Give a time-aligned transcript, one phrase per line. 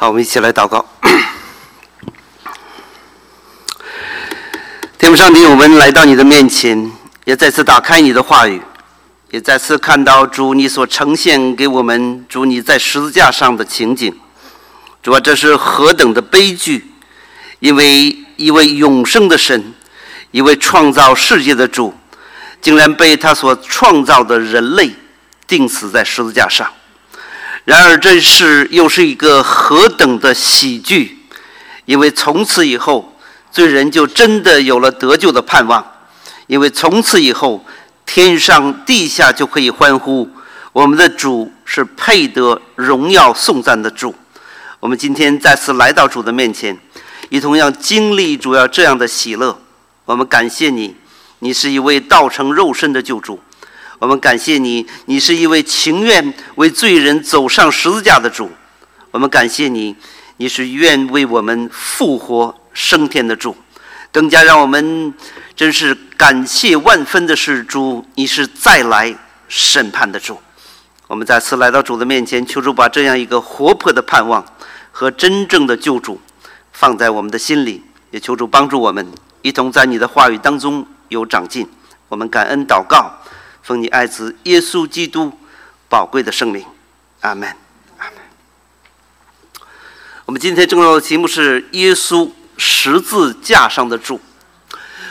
[0.00, 0.86] 好，我们一起来祷告。
[4.96, 6.88] 天父上帝，我们来到你的面前，
[7.24, 8.62] 也再次打开你的话语，
[9.32, 14.16] 也再次看到主你所呈现给我们主你在十字架上的情景。
[15.02, 16.92] 主啊，这是何等的悲剧！
[17.58, 19.74] 因为一位永生的神，
[20.30, 21.92] 一位创造世界的主，
[22.62, 24.92] 竟然被他所创造的人类
[25.48, 26.70] 钉死在十字架上。
[27.68, 31.18] 然而，这是又是一个何等的喜剧！
[31.84, 33.14] 因为从此以后，
[33.52, 35.86] 罪人就真的有了得救的盼望。
[36.46, 37.62] 因为从此以后，
[38.06, 40.30] 天上地下就可以欢呼，
[40.72, 44.14] 我们的主是配得荣耀颂赞的主。
[44.80, 46.74] 我们今天再次来到主的面前。
[47.28, 49.60] 一同样经历主要这样的喜乐，
[50.06, 50.96] 我们感谢你，
[51.40, 53.38] 你是一位道成肉身的救主。
[53.98, 58.48] 我们感谢你，你是一位情愿为罪人走上十字架的主。
[59.10, 59.96] 我们感谢你，
[60.36, 63.56] 你是愿为我们复活升天的主。
[64.12, 65.12] 更加让我们
[65.56, 69.12] 真是感谢万分的是主，你是再来
[69.48, 70.38] 审判的主。
[71.08, 74.44] 我们再次来到主的面前，求主把这样一个活泼的盼望
[74.92, 76.20] 和真正的救主。
[76.72, 79.04] 放在我们的心里，也求主帮助我们，
[79.42, 81.68] 一同在你的话语当中有长进。
[82.08, 83.10] 我们感恩祷告，
[83.68, 85.30] 奉你爱子耶稣基督
[85.90, 86.64] 宝贵的圣名，
[87.20, 87.46] 阿门，
[87.98, 88.14] 阿门。
[90.24, 94.18] 我们今天重要的题目是耶稣十字架上的主。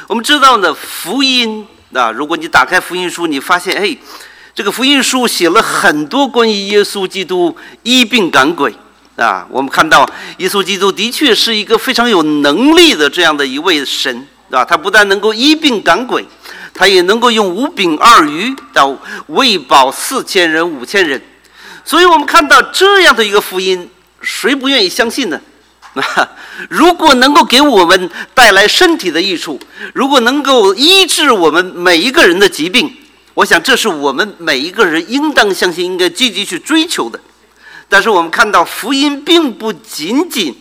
[0.08, 3.96] 我们知道呢，福音啊，如果你打开福音书，你发现，哎，
[4.56, 8.74] 这个福音书写了很多关于耶稣基督医病赶鬼。
[9.18, 16.26] 啊，我们看到耶稣基督的确是一个非常有能力的这样的一位神，啊，他不但能够医病赶鬼，
[16.78, 18.96] 他也能够用五饼二鱼到
[19.28, 21.20] 喂饱四千人、五千人，
[21.84, 23.90] 所以我们看到这样的一个福音，
[24.22, 25.42] 谁不愿意相信呢？
[25.96, 26.30] 啊，
[26.70, 29.60] 如果能够给我们带来身体的益处，
[29.94, 32.96] 如果能够医治我们每一个人的疾病，
[33.34, 37.20] 我想这是我们每一个人应当相信、应该积极去追求的。
[37.90, 40.56] 但是我们看到，福音并不仅仅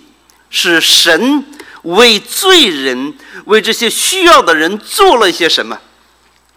[0.49, 1.45] 是神
[1.83, 3.13] 为罪人、
[3.45, 5.79] 为这些需要的人做了一些什么，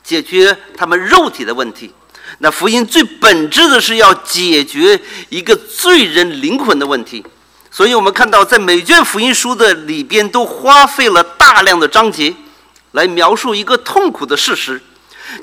[0.10, 1.94] 解决他们肉体的问题。
[2.40, 5.00] 那福音最本质的是要解决
[5.30, 7.24] 一个罪人灵魂的问题。
[7.70, 12.34] 所以我们看到，在每卷福音书的里边，都花费了大量的章节
[12.94, 14.82] 来描述一个痛苦的事实，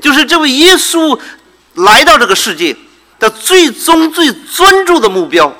[0.02, 1.16] 就是这位耶稣
[1.74, 2.76] 来到这个世界。
[3.18, 5.50] 的最终最专注的目标，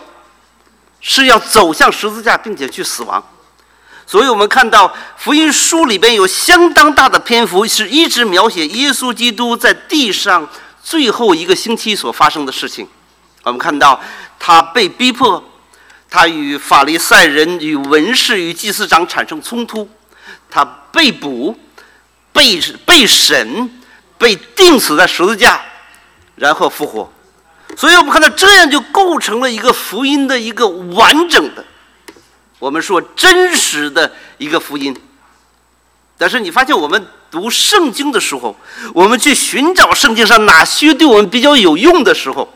[1.01, 3.25] 是要走向十字架，并且去死亡。
[4.07, 10.49] 所以我们看到福音书里边有相当大的篇幅，是一直描写耶稣基督在地上
[10.83, 12.87] 最后一个星期所发生的事情。
[13.43, 14.01] 我们看到
[14.39, 15.43] 他被逼迫，
[16.09, 19.89] 他与法利赛人、与文士、与祭司长产生冲突，
[20.49, 21.59] 他被捕、
[22.33, 23.69] 被被审、
[24.17, 25.61] 被钉死在十字架，
[26.37, 27.13] 然后复活。
[27.77, 31.65] 所以我们看到，这样就构成了一个福音的一个完整的，
[32.59, 34.97] 我们说真实的一个福音。
[36.19, 38.57] 但是你发现，我们读圣经的时候，
[38.95, 42.53] 我们去寻找圣经上哪些对我们比较有用的时候，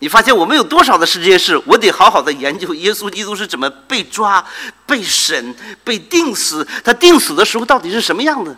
[0.00, 4.44] 你发现我们有多少的时间是我得好好的研究耶稣基督是怎么被抓、
[4.86, 5.54] 被审、
[5.84, 8.56] 被钉死，他钉死的时候到底是什么样的？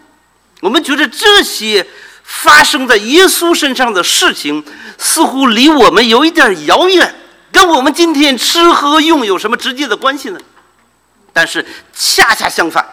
[0.60, 1.86] 我们觉得这些。
[2.28, 4.64] 发生在耶稣身上的事情，
[4.98, 7.14] 似乎离我们有一点遥远，
[7.56, 10.38] 跟我们今天吃喝用有什么直接的关系呢？
[11.32, 12.86] 但是恰恰相反，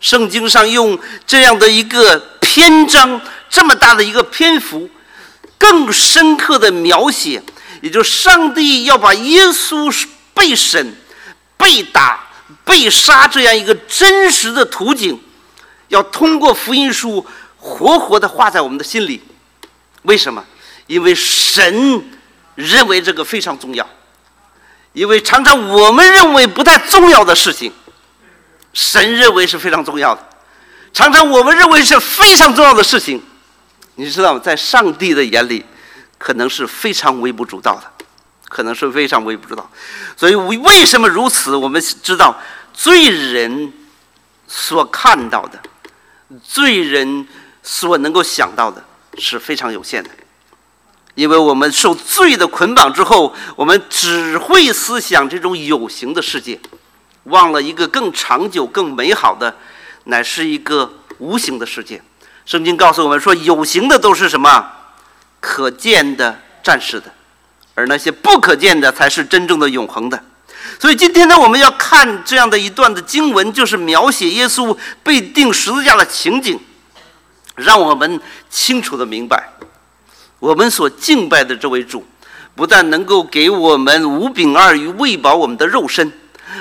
[0.00, 4.90] 圣经上用这样的一个篇章，这么大的一个篇幅，
[5.56, 7.40] 更深刻的描写，
[7.80, 9.88] 也就是上帝要把耶稣
[10.34, 10.96] 被审、
[11.56, 12.26] 被打、
[12.64, 15.16] 被杀这样一个真实的图景，
[15.86, 17.24] 要通过福音书。
[17.56, 19.22] 活活的画在我们的心里，
[20.02, 20.44] 为什么？
[20.88, 22.04] 因为神
[22.56, 23.88] 认为这个非常重要，
[24.92, 27.72] 因为常常我们认为不太重要的事情，
[28.72, 30.20] 神认为是非常重要的；
[30.92, 33.22] 常常我们认为是非常重要的事情，
[33.94, 34.40] 你知道吗？
[34.42, 35.64] 在上帝的眼里，
[36.18, 38.04] 可能是非常微不足道的，
[38.48, 39.70] 可能是非常微不足道。
[40.16, 41.54] 所以为什么如此？
[41.54, 42.36] 我们知道
[42.74, 43.72] 罪人
[44.48, 45.60] 所看到的，
[46.42, 47.28] 罪人。
[47.68, 48.80] 所能够想到的
[49.18, 50.10] 是非常有限的，
[51.16, 56.60] 因为我们受罪的捆绑之后，我们只会思想这种有形的世界，
[57.24, 59.56] 忘了一个更长久、更美好的，
[60.04, 62.02] 乃是一个无形的世界。
[62.44, 64.72] 圣经告诉我们说，有形的都是什么？
[65.40, 67.10] 可见的、暂时的，
[67.74, 70.22] 而那些不可见的才是真正的永恒的。
[70.78, 76.60] 所以今天呢，我们要看这样的一段的经文，就是描写耶稣被钉十字架的情景，
[77.54, 78.20] 让我们
[78.50, 79.55] 清楚的明白，
[80.38, 82.04] 我们所敬拜的这位主，
[82.54, 86.12] 不但能够给我们五饼二鱼喂饱我们的肉身，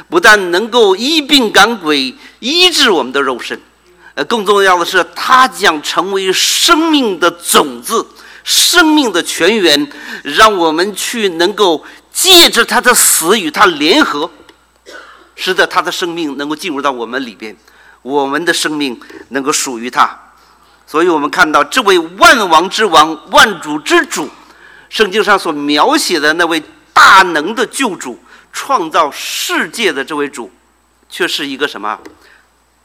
[0.10, 3.60] 不但能够医病赶鬼医治我们的肉身，
[4.16, 8.06] 呃，更重要的是，他将成为生命的种子，
[8.44, 9.88] 生命的泉源，
[10.24, 11.83] 让我们去能够。
[12.16, 14.31] 借着他的死与他联合，
[15.36, 17.54] 使得他的生命能够进入到我们里边，
[18.01, 20.18] 我们的生命能够属于他。
[20.87, 24.29] 所以我们看到这位万王之王、万主之主，
[24.89, 26.61] 圣经上所描写的那位
[26.93, 28.19] 大能的救主、
[28.53, 30.51] 创造世界的这位主，
[31.09, 31.99] 却是一个什么？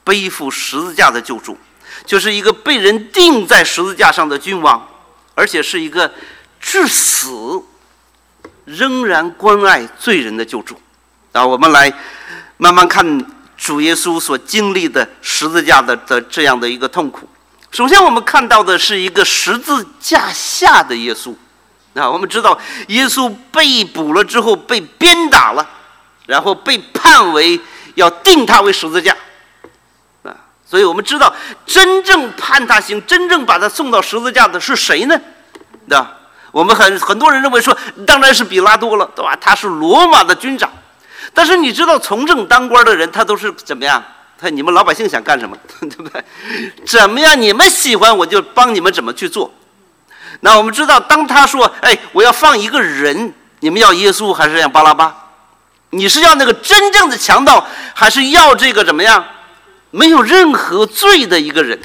[0.02, 1.58] 背负十字架的救主，
[2.06, 4.88] 就是一个被人钉在十字架上的君王，
[5.35, 6.12] 而且是一个
[6.61, 7.62] 至死。
[8.67, 10.81] 仍然关爱罪人的救主，
[11.32, 11.93] 啊，我们来
[12.56, 13.26] 慢慢看
[13.56, 17.29] 主耶稣所经历的十字架的的这样的一个痛苦。
[17.70, 21.34] 首先，我们看到的是一个十字架下的耶稣。
[21.94, 22.58] 啊，我们知道
[22.88, 25.69] 耶稣被捕了之后被鞭打了，
[26.26, 27.61] 然后被判为
[27.94, 29.17] 要定他为十字架。
[30.22, 30.34] 啊，
[30.64, 31.34] 所以我们知道
[31.67, 35.20] 真正判他刑、真正把他送到十字架的是谁呢？
[35.88, 36.12] 对吧？
[36.52, 37.76] 我们很很多人认为说，
[38.06, 39.37] 当然是比拉多了，对吧？
[39.40, 40.70] 他是罗马的军长，
[41.32, 44.02] 但是你知道从政当官的人，他都是怎么样？
[44.41, 46.25] 他你们老百姓想干什么， 对不对？
[46.87, 47.41] 怎么样？
[47.41, 49.53] 你们喜欢我就帮你们怎么去做。
[50.41, 55.15] 那我们知道，当他说：“哎，我要放一个人，你们要耶稣还是要巴拉巴？
[55.91, 59.23] 你是要那个真正的强盗，还是要这个怎么样？
[59.91, 61.79] 没有任何罪的一个人？”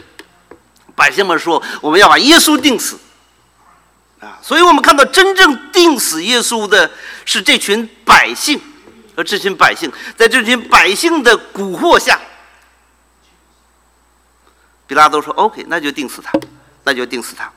[0.96, 2.98] 百姓们说：“我们要把耶稣定死。”
[4.22, 6.90] 啊，所以我们看到真正定死耶稣的
[7.25, 8.60] 是这群百姓，
[9.16, 12.18] 而这群百姓在这群百姓的蛊惑下，
[14.87, 16.31] 比拉多说：“OK，那就定死他，
[16.83, 17.51] 那就定死他。”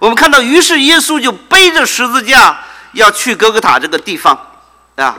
[0.00, 2.58] 我们看到，于是耶稣就背着十字架
[2.92, 4.38] 要去哥哥塔这个地方
[4.96, 5.16] 啊。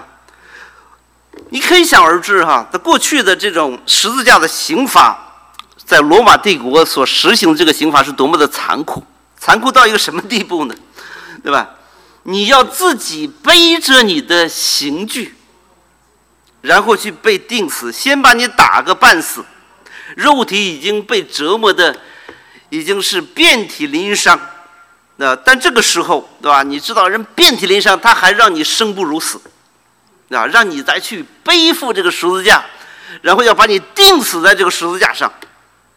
[1.49, 5.17] 你可以想而知哈，在过去的这种十字架的刑法，
[5.85, 9.03] 在罗马帝国所实行的这个刑法是多么的残酷。
[9.37, 10.75] 残酷到一个什么地步呢？
[11.43, 11.69] 对吧？
[12.23, 15.35] 你要自己背着你的刑具，
[16.61, 19.45] 然后去被钉死，先把你打个半死，
[20.15, 21.95] 肉体已经被折磨的
[22.69, 24.39] 已经是遍体鳞伤。
[25.17, 26.61] 那但这个时候，对吧？
[26.61, 29.39] 你知道人遍体鳞伤，他还让你生不如死，
[30.29, 32.65] 啊，让你再去背负这个十字架，
[33.21, 35.31] 然后要把你钉死在这个十字架上，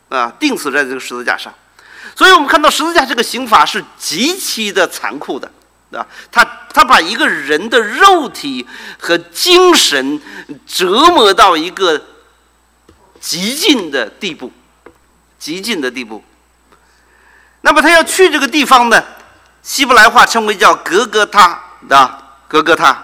[0.09, 1.53] 啊，钉死在这个十字架上。
[2.15, 5.51] 所以我们看到十字架这个刑法是极其的残酷的，
[5.91, 8.65] 啊，他他把一个人的肉体
[8.99, 10.21] 和精神
[10.65, 12.01] 折磨到一个
[13.21, 14.53] 极尽的地步，
[15.39, 16.23] 极尽的地步。
[17.61, 19.03] 那么他要去这个地方呢，
[19.63, 21.61] 希伯来话称为叫格格他，
[21.91, 22.97] 啊，格格他，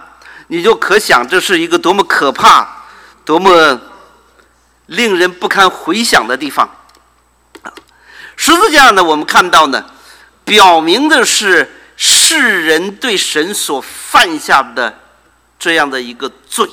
[0.48, 2.84] 你就可想这是一个多么可怕、
[3.24, 3.80] 多么
[4.86, 6.68] 令人不堪回想的地方。
[8.36, 9.02] 十字架呢？
[9.02, 9.84] 我们看到呢，
[10.44, 14.98] 表明的是世人对神所犯下的
[15.58, 16.68] 这样的一个罪。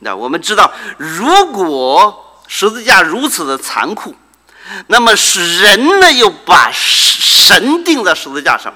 [0.00, 4.12] 那我们知道，如果十字架如此的残酷，
[4.88, 8.74] 那么使人呢又把神钉在十字架上，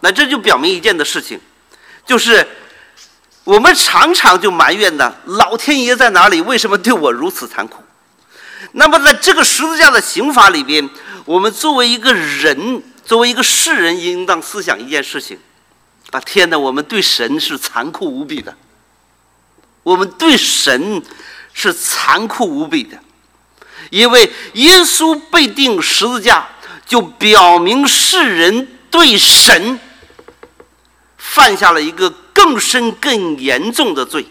[0.00, 1.40] 那这就表明一件的事情，
[2.04, 2.44] 就是
[3.44, 6.40] 我们常常就埋怨呢，老天爷在哪里？
[6.40, 7.80] 为什么对我如此残酷？
[8.72, 10.90] 那么，在这个十字架的刑法里边，
[11.24, 15.38] 我们作为一个人，作为一个世人，应当思想一件事情：
[16.10, 16.58] 啊，天哪！
[16.58, 18.56] 我们对神是残酷无比的，
[19.84, 21.00] 我们对神
[21.52, 22.98] 是残酷无比的，
[23.90, 26.46] 因为耶稣被钉十字架，
[26.86, 29.78] 就表明世人对神
[31.16, 34.26] 犯下了一个更深、更严重的罪。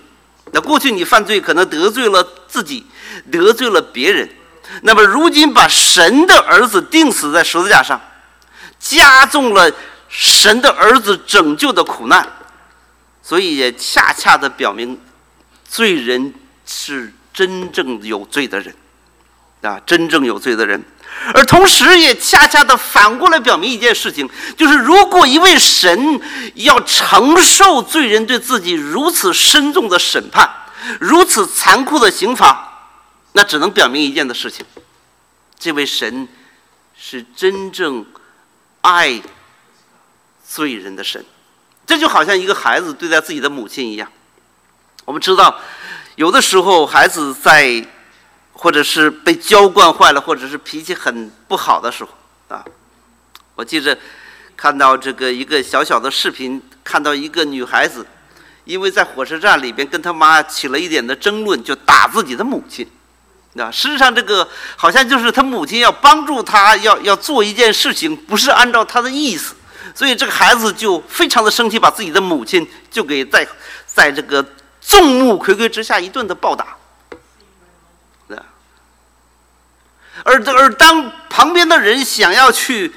[0.52, 2.86] 那过去你犯罪，可能得罪了自己。
[3.30, 4.28] 得罪了别人，
[4.84, 8.02] 那么如今把神的儿子钉死在十字架上，
[8.80, 9.70] 加重了
[10.08, 12.26] 神的儿子拯救的苦难，
[13.22, 15.00] 所以也恰恰的表明，
[15.68, 16.34] 罪人
[16.74, 18.74] 是真正有罪的人，
[19.62, 20.82] 啊，真正有罪的人，
[21.34, 26.22] 而同时也恰恰的反过来表明一件事情，就是如果一位神
[26.56, 30.50] 要承受罪人对自己如此深重的审判，
[31.02, 32.70] 如此残酷的刑罚。
[33.34, 34.66] 那只能表明一件的事情：
[35.60, 36.28] 这位神
[36.98, 38.06] 是真正
[38.82, 39.22] 爱
[40.48, 41.24] 罪人的神。
[41.86, 44.10] 这就好像一个孩子对待自己的母亲一样。
[45.04, 45.60] 我们知道，
[46.22, 47.84] 有的时候孩子在，
[48.54, 52.12] 或者是被娇惯坏了，或者是脾气很不好的时候
[52.48, 52.64] 啊，
[53.56, 53.98] 我记着
[54.56, 58.06] 看到这个一个小小的视频，看到一个女孩子，
[58.66, 62.88] 因为在火车站里边跟她妈起了一点的争论，就打自己的母亲。
[63.54, 69.56] 那事实上，这个好像就是他母亲要帮助他，要要做一件事情，不是按照他的意思，
[69.96, 73.48] 所以这个孩子就非常的生气，把自己的母亲就给在
[73.88, 74.46] 在这个
[74.82, 76.76] 众目睽睽之下一顿的暴打。
[80.24, 82.94] 而而当旁边的人想要去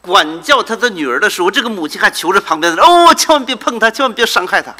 [0.00, 4.72] 管教他的女儿的时候，这个母亲还求着旁边的人：“哦，千万别碰他，千万别伤害他。”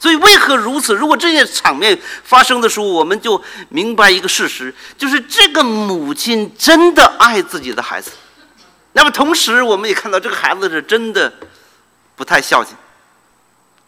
[0.00, 0.94] 所以，为何如此？
[0.94, 8.12] 如果这些场面发生的时候，我们就明白一个事实，就是这个母亲真的爱自己的孩子。
[8.92, 11.32] 那么，同时我们也看到这个孩子是真的
[12.14, 12.76] 不太孝敬，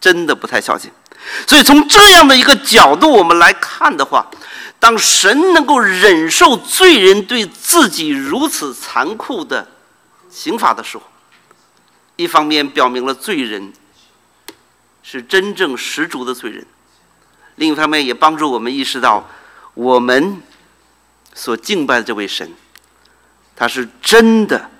[0.00, 0.90] 真的不太孝敬。
[1.46, 4.26] 所以，从这样的一个角度我们来看的话，
[4.78, 9.68] 当神能够忍受罪人对自己如此残酷的
[10.30, 11.04] 刑罚的时候，
[12.16, 13.72] 一方面表明了罪人。
[15.02, 16.64] 是真正十足的罪人。
[17.56, 19.28] 另一方面，也帮助我们意识到，
[19.74, 20.40] 我们
[21.34, 22.52] 所敬拜的这位神，
[23.56, 24.70] 他是真的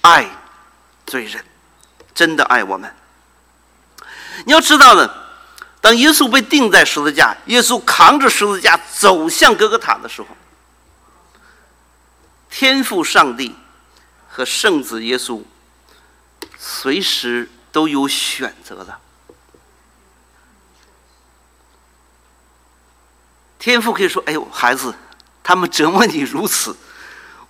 [0.00, 0.26] 爱
[1.06, 1.44] 罪人，
[2.14, 2.92] 真的爱我们。
[4.44, 5.10] 你要知道呢，
[5.80, 10.28] 当耶稣被钉在十字架，耶稣扛着十字架走向哥哥塔的时候，
[12.50, 13.54] 天父上帝
[14.28, 15.42] 和圣子耶稣
[16.58, 18.98] 随时都有选择的。
[23.58, 24.94] 天父可以说：“哎呦，孩子，
[25.42, 26.76] 他们折磨你如此，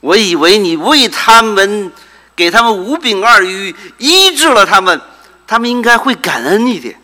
[0.00, 1.93] 我以为你为他们
[2.35, 4.99] 给他们五饼二鱼医治了他们，
[5.46, 7.00] 他们应该会感恩一点。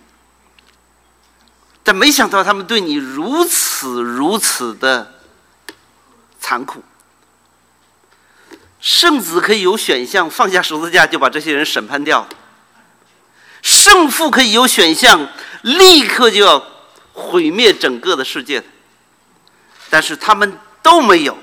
[1.82, 5.14] 但没想到他们对你如此如此的
[6.40, 6.82] 残酷。
[8.80, 12.26] 圣子可以有选项，放下十字架就把这些人审判掉；
[13.62, 15.28] 圣父可以有选项，
[15.62, 16.64] 立刻就要
[17.12, 18.62] 毁灭整个的世界。”
[19.88, 21.36] 但是他们都没有，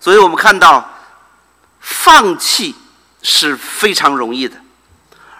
[0.00, 0.98] 所以我们看到，
[1.78, 2.74] 放弃
[3.22, 4.60] 是非常容易的，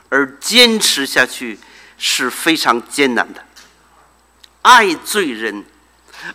[0.09, 1.59] 而坚持下去
[1.99, 3.43] 是非常艰难的。
[4.63, 5.65] 爱罪人，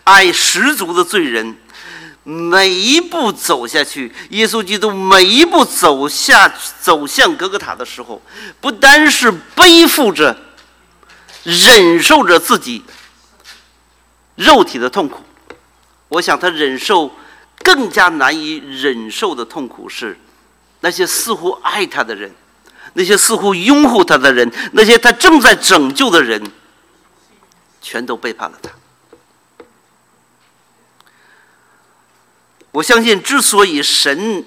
[0.04, 1.58] 爱十足的罪人，
[2.24, 6.48] 每一步走下去，耶稣基督每一步走下
[6.82, 8.22] 走向格格塔的时候，
[8.60, 10.38] 不单是背负着、
[11.44, 12.84] 忍受着自己
[14.36, 15.24] 肉体的痛苦。
[16.10, 17.14] 我想他忍受
[17.64, 20.18] 更加难以忍受的痛苦是，
[20.80, 22.34] 那些似乎爱他的人，
[22.94, 26.42] 那些似乎拥护他的人，那些他正在拯救的人，
[27.82, 28.70] 全都背叛了他。
[32.72, 34.46] 我相信，之所以神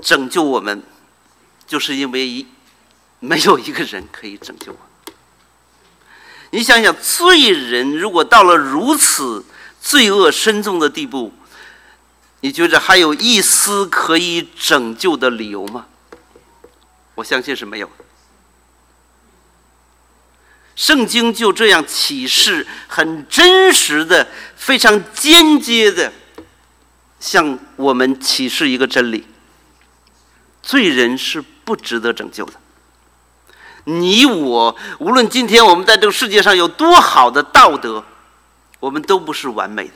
[0.00, 0.82] 拯救我们，
[1.66, 2.46] 就是因为一
[3.18, 4.78] 没有一个人可以拯救我。
[6.50, 9.44] 你想想，罪人如果到了如此。
[9.82, 11.32] 罪恶深重的地步，
[12.40, 15.86] 你觉着还有一丝可以拯救的理由吗？
[17.20, 17.90] 我相信是没有。
[20.74, 26.10] 圣经就这样启示，很真实的、非常间接的，
[27.18, 29.26] 向我们启示一个真理：
[30.62, 32.54] 罪人是不值得拯救的。
[33.84, 38.02] 你我，无论今天我们在这个世界上有多好的道德。
[38.78, 39.92] 我们都不是完美的。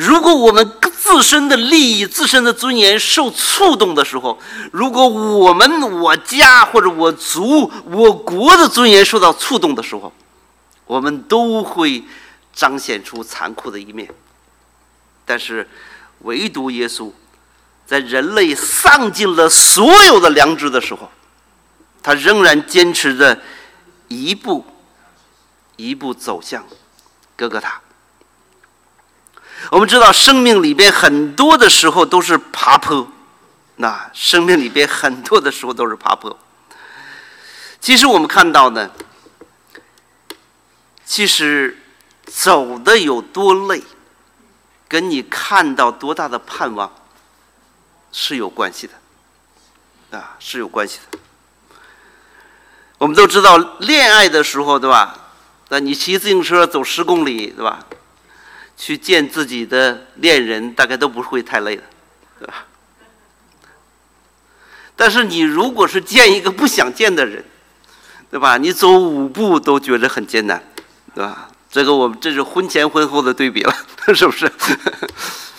[0.00, 4.38] 如果我们自身的利益、自身的尊严受触动的时候，
[4.72, 10.10] 如果我们我家或者我族、我国的尊严受到触动的时候，
[10.86, 12.02] 我们都会
[12.54, 14.08] 彰显出残酷的一面。
[15.26, 15.68] 但是，
[16.20, 17.12] 唯独耶稣，
[17.84, 21.10] 在人类丧尽了所有的良知的时候，
[22.02, 23.38] 他仍然坚持着
[24.08, 24.64] 一步。
[25.76, 26.66] 一步走向
[27.36, 27.82] 哥哥塔。
[29.68, 33.06] 我们知道，生命里边很多的时候都是爬坡，
[33.76, 36.36] 那生命里边很多的时候都是爬坡。
[37.80, 38.90] 其实我们看到呢，
[41.04, 41.78] 其实
[42.26, 43.82] 走的有多累，
[44.88, 46.92] 跟你看到多大的盼望
[48.10, 51.18] 是有关系的，啊，是有关系的。
[52.98, 55.16] 我们都知道，恋爱的时候，对吧？
[55.68, 57.78] 那你骑自行车走十公里，对吧？
[58.80, 61.82] 去见自己的恋人，大概都不会太累的，
[62.38, 62.64] 对吧？
[64.96, 67.44] 但是你如果是见一个不想见的人，
[68.30, 68.56] 对吧？
[68.56, 70.64] 你走五步都觉得很艰难，
[71.14, 71.50] 对吧？
[71.70, 73.76] 这个我们这是婚前婚后的对比了，
[74.16, 74.50] 是不是？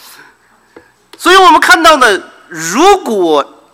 [1.16, 3.70] 所以我们看到呢，如果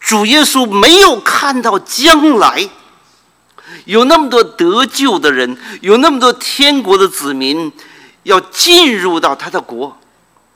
[0.00, 2.68] 主耶稣没有看到将来
[3.84, 7.72] 有那么多得救的人，有那么多天国的子民
[8.28, 9.98] 要进入到他的国，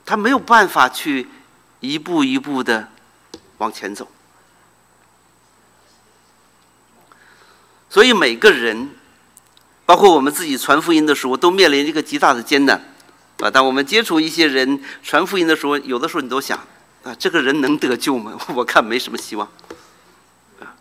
[0.05, 1.27] 他没有办法去
[1.81, 2.89] 一步一步的
[3.59, 4.07] 往前走。
[7.89, 8.91] 所以每个人。
[9.85, 12.81] 包括我们自己传福音的时候，都面临一个极大的艰难，
[13.41, 13.51] 啊！
[13.51, 16.57] 当我们接触一些人传福音的时候，有的时候你都想，
[17.03, 18.39] 啊，这个人能得救吗？
[18.55, 19.47] 我看没什么希望，
[20.61, 20.73] 啊！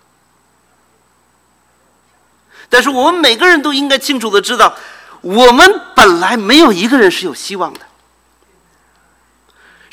[2.70, 4.78] 但是我们每个人都应该清楚的知道，
[5.22, 7.80] 我们本来没有一个人是有希望的。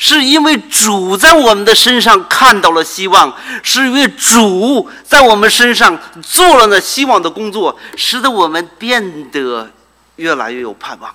[0.00, 9.73] 是因为主在我们的身上看到了希望，是因为主在我们身上做了那希望的工作，使得我们变得
[10.14, 11.12] 越来越有盼望。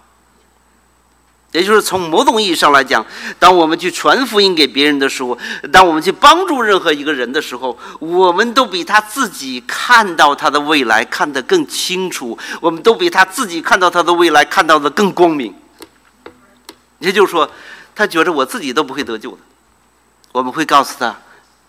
[1.53, 3.05] 也就是从某种意义上来讲，
[3.39, 5.37] 当我们去传福音给别人的时候，
[5.71, 15.55] 当我们去帮助任何一个人的时候，我们都比他自己看到他的未来看得更清楚，我们都比他自己看到他的未来看到的更光明。
[16.99, 17.49] 也就是说。
[17.95, 19.37] 他觉得我自己都不会得救的，
[20.31, 21.15] 我们会告诉他，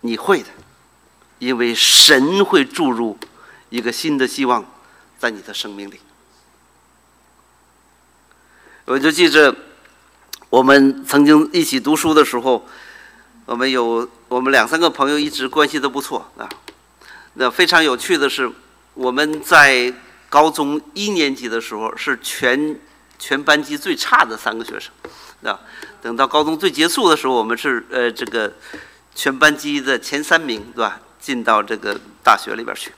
[0.00, 0.48] 你会的，
[1.38, 3.18] 因为神会注入
[3.68, 4.64] 一个新的希望
[5.18, 6.00] 在你的生命里。
[8.86, 9.54] 我就记着
[10.54, 12.64] 我们曾经一起读书的时候，
[13.44, 16.49] 我们有我们两三个朋友一直关系都不错啊。
[17.32, 18.49] 那非常有趣的是，
[18.94, 19.92] 我们在
[20.28, 22.78] 高中一年级的时候是全
[23.18, 24.92] 全班级最差的三个学生，
[25.42, 25.58] 啊。
[26.00, 28.52] 等到高中最结束的时候，我们是呃这个
[29.12, 31.00] 全班级的前三名，对吧？
[31.18, 32.92] 进到这个大学里边去。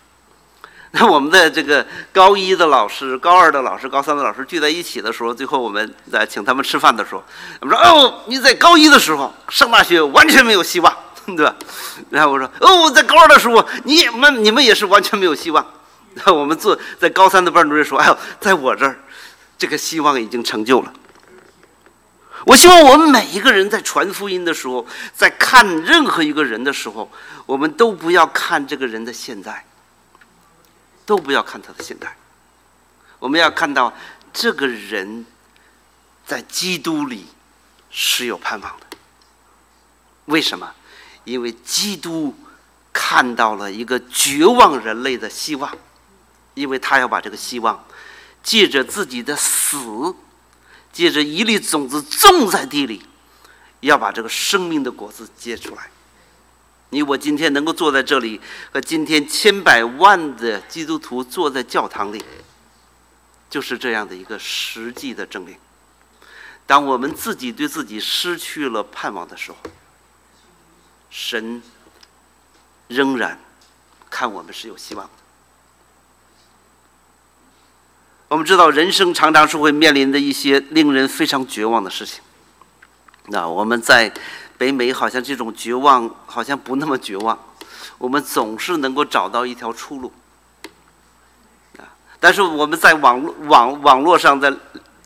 [0.98, 7.22] 那我们的这个高一的老师、高二的老师、高三的老师聚在一起的时候，最后我们在请他们吃饭的时候，
[7.60, 10.96] 我们说：“哦，你在高一的时候上大学完全没有希望，
[11.36, 11.54] 对吧？”
[12.08, 15.64] 然后我说：“哦，在高二的时候，你们你们也是完全没有希望。”
[16.16, 18.98] 然后我们坐在高三的班主任说：“哎呦，在我这儿，
[19.58, 20.90] 这个希望已经成就了。”
[22.46, 27.10] 我希望我们每一个人在传福音的时候，在看任何一个人的时候，
[27.44, 29.62] 我们都不要看这个人的现在，
[31.06, 32.14] 都不要看他的现在，
[33.18, 33.94] 我们要看到
[34.32, 35.24] 这个人
[36.26, 37.26] 在基督里
[37.90, 38.98] 是有盼望的。
[40.26, 40.74] 为什么？
[41.24, 42.34] 因为基督
[42.92, 45.74] 看到了一个绝望人类的希望，
[46.54, 47.86] 因为他要把这个希望
[48.42, 50.14] 借着自己的死。
[50.92, 53.06] 借着一粒种子种在地里，
[53.80, 55.90] 要把这个生命的果子结出来。
[56.90, 58.40] 你我今天能够坐在这里，
[58.72, 62.24] 和今天千百万的基督徒坐在教堂里，
[63.50, 65.56] 就是这样的一个实际的证明。
[66.66, 69.58] 当我们自己对自己失去了盼望的时候，
[71.10, 71.62] 神
[72.88, 73.38] 仍然
[74.10, 75.12] 看我们是有希望的。
[78.28, 82.20] 我们知道，人生常常是会面临的一些令人非常绝望的事情。
[83.26, 84.12] 那我们在
[84.58, 87.38] 北美，好像这种绝望好像不那么绝望，
[87.98, 90.12] 我们总是能够找到一条出路。
[91.78, 91.84] 啊，
[92.18, 94.52] 但是我们在网络网网络上，在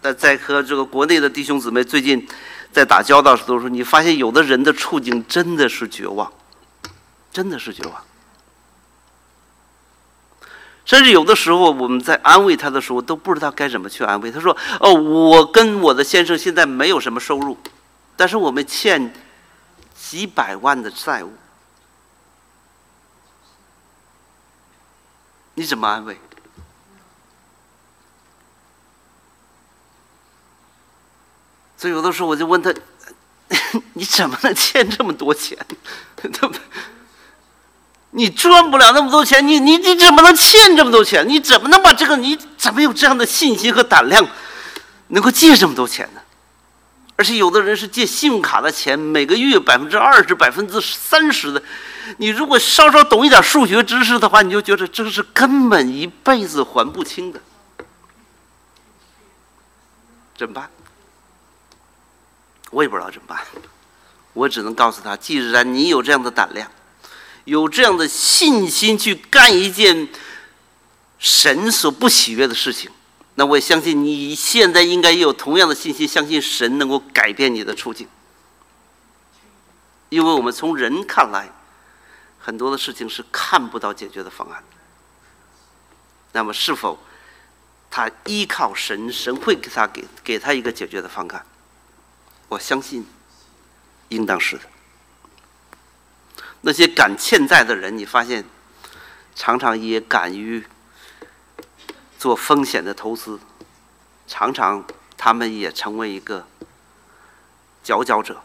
[0.01, 2.27] 在在和这个国内的弟兄姊妹最近
[2.73, 6.33] 在打交道的时，都说你发现有的人的处境真的是绝望，
[7.33, 7.95] 真的是绝望。
[10.87, 14.31] 甚至有的时候，我们在安慰他的时候，都不知道该怎么去安慰。
[14.31, 17.57] 他说：“哦，我跟我的先生现在没有什么收入，
[18.17, 19.13] 但是我们欠
[20.09, 21.33] 几百万的债务，
[25.55, 26.19] 你怎么安慰？”
[31.77, 32.75] 所以有的时候我就问他
[33.95, 35.57] ：“你怎么能欠这么多钱？”？
[38.13, 41.27] 你赚不了那么多钱，你你你怎么能欠这么多钱？
[41.29, 42.17] 你怎么能把这个？
[42.17, 44.27] 你怎么有这样的信心和胆量，
[45.09, 46.20] 能够借这么多钱呢？
[47.21, 51.63] 而且有的人是借信用卡的钱，每个月百分之二十、百分之三十的。
[52.17, 57.39] 你如果稍稍懂一点数学知识的话，你就觉得这是根本一辈子还不清的。
[60.35, 60.71] 怎么办？
[62.71, 63.39] 我也不知道怎么办。
[64.33, 66.73] 我只能告诉他：既然你有这样的胆量。
[67.45, 70.09] 有这样的信心去干一件
[71.19, 72.91] 神所不喜悦的事情，
[73.41, 78.07] 那我也相信你现在应该也有同样的信心，相信神能够改变你的处境。
[80.11, 81.51] 因为我们从人看来，
[82.39, 84.63] 很多的事情是看不到解决的方案。
[86.33, 86.99] 那么是否
[87.91, 91.47] 他依靠神，神会给他给给他一个解决的方案？
[92.49, 93.07] 我相信，
[94.11, 94.65] 应当是的。
[96.61, 98.45] 那些敢欠债的人，你发现
[99.35, 100.63] 常常也敢于
[102.21, 103.41] 做风险的投资，
[104.29, 104.85] 常常
[105.17, 106.47] 他们也成为一个
[107.83, 108.43] 佼佼者。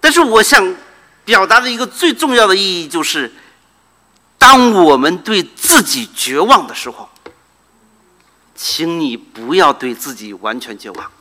[0.00, 0.74] 但是，我想
[1.26, 3.30] 表达的一个最重要的意义就是：
[4.38, 7.10] 当我们对自己绝望的时候，
[8.54, 11.12] 请你不要对自己完全绝望，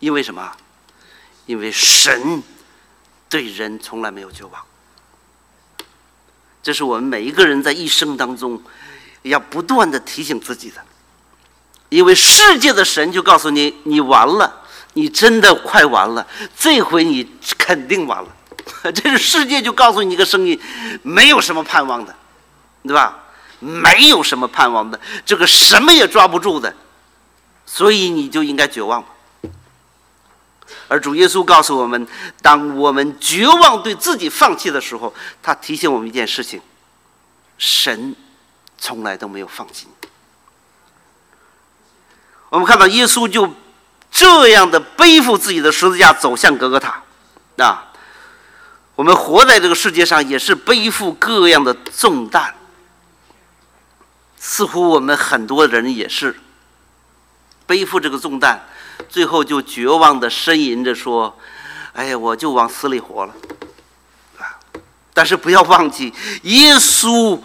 [0.00, 0.56] 因为什么？
[1.46, 2.42] 因为神。
[3.26, 4.64] 对人从来没有绝望，
[6.62, 8.62] 这是我们每一个人在一生当中
[9.24, 10.80] 要不断的提醒自己的。
[11.90, 14.62] 因为世界的神就告诉你，你完了，
[14.94, 18.28] 你真的快完了，这回你肯定完了。
[18.94, 20.58] 这是世界就告诉你一个声音，
[21.02, 22.14] 没有什么盼望的，
[22.82, 23.18] 对吧？
[23.60, 26.74] 没有什么盼望的，这个什么也抓不住的，
[27.64, 29.04] 所以你就应该绝望。
[30.88, 32.06] 而主耶稣告诉我们：
[32.42, 36.60] 当我们绝望、对自己放弃的时候，他提醒我们一件事情：
[37.56, 38.14] 神
[38.78, 39.88] 从来都没有放弃。
[42.50, 43.52] 我们看到耶稣就
[44.10, 47.02] 这样的背负自己的十字架走向格格塔。
[47.58, 47.92] 啊，
[48.94, 52.54] 我们活在这个世界上也是背负各样的重担，
[54.38, 56.36] 似乎我们很多人也是
[57.66, 58.66] 背负这个重担。
[59.08, 61.36] 最后就绝望的呻吟着说
[61.94, 63.34] ：“哎呀，我就往死里活了。”
[64.38, 64.58] 啊！
[65.12, 67.40] 但是不要忘记，耶稣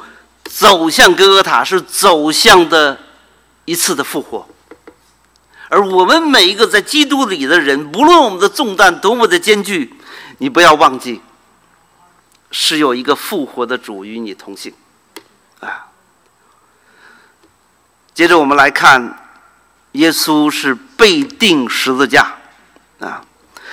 [0.49, 2.97] 走向哥哥塔是走向的
[3.65, 4.49] 一次的复活，
[5.69, 9.93] 而我们每一个在基督里的人，不论我们的重担多么的艰巨，
[10.39, 11.21] 你不要忘记，
[12.49, 14.73] 是有一个复活的主与你同行。
[15.59, 15.87] 啊！
[18.13, 19.15] 接着我们来看。
[19.93, 22.35] 耶稣是被钉十字架，
[22.99, 23.25] 啊，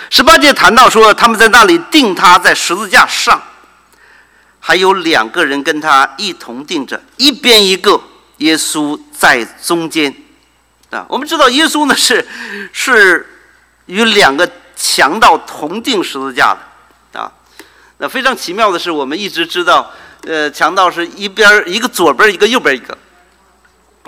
[0.08, 3.38] 十八节谈到说他们在那里钉他在十字架上，
[4.66, 8.00] 还有两个人跟他一同钉着，一边一个，
[8.38, 10.12] 耶稣在中间，
[10.90, 12.26] 啊，我们知道耶稣呢是
[12.72, 13.24] 是
[13.86, 16.52] 与两个强盗同钉十字架
[17.12, 17.30] 的，啊，
[17.98, 19.88] 那非常奇妙的是，我们一直知道，
[20.26, 22.98] 呃，强盗是一边一个左边一个右边一个。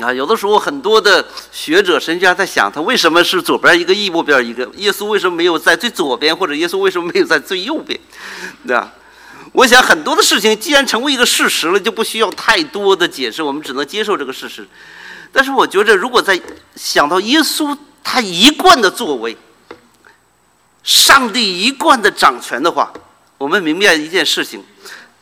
[0.05, 4.69] 啊，有的时候很多的学者、神学家在想，他为什么是左边一个，右边一个？
[4.75, 7.97] 耶稣为什么没有在最左边，或者耶稣为什么没有在最右边？
[8.67, 8.93] 对吧？
[9.59, 14.65] 我想很多的事情，既然成为一个事实了，就不需要太多的解释，我们只能接受这个事实。
[15.33, 16.41] 但是我觉得，如果在
[16.77, 19.37] 想到耶稣他一贯的作为，
[20.85, 22.93] 上帝一贯的掌权的话，
[23.37, 24.63] 我们明白一件事情：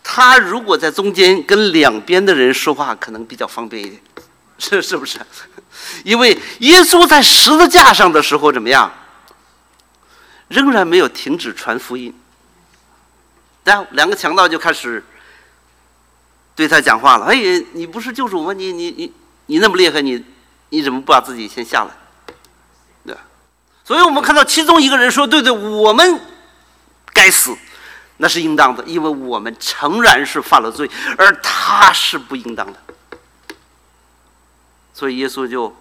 [0.04, 4.02] 他如果在中间跟两边的人说话，可能比较方便一点。
[4.58, 5.18] 是是不是？
[6.04, 8.92] 因为耶稣在十字架上的时候怎么样？
[10.48, 12.14] 仍然没有停止传福音。
[13.66, 15.02] 然后两个强盗就开始
[16.54, 17.34] 对他讲话了：“哎，
[17.72, 18.52] 你不是救主吗？
[18.52, 19.12] 你你你
[19.46, 20.24] 你那么厉害，你
[20.68, 21.90] 你怎么不把自己先下来？”
[23.04, 23.16] 对
[23.82, 26.20] 所以我们看到其中一个人说：“对对，我们
[27.12, 27.56] 该死，
[28.18, 32.78] 那是应当的，因为我们诚然是犯了罪，而他是不应当的。”
[34.94, 35.74] 所以耶稣就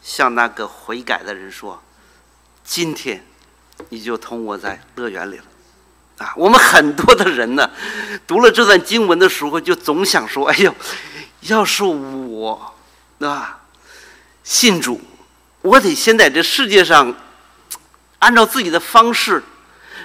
[0.00, 1.82] 向那个悔改的人说
[2.64, 3.22] ：“今天
[3.90, 5.44] 你就同我在乐园里了。”
[6.20, 7.70] 啊，我们很多的人呢，
[8.26, 10.74] 读了这段经文的时候，就总想说：“哎呦，
[11.40, 12.74] 要是我，
[13.20, 13.60] 啊，
[14.44, 15.00] 信主，
[15.62, 17.14] 我得先在这世界上
[18.18, 19.42] 按照自己的方式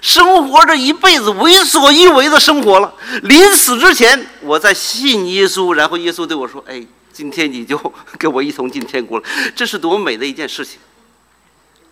[0.01, 2.93] 生活着一辈子，为所欲为的生活了。
[3.23, 7.77] 临死之前，我在信耶稣，然后耶稣对我说：‘哎。’”今天你就
[8.19, 9.25] 跟我一同进天国了，
[9.55, 10.79] 这是多么美的一件事情，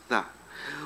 [0.09, 0.29] 啊！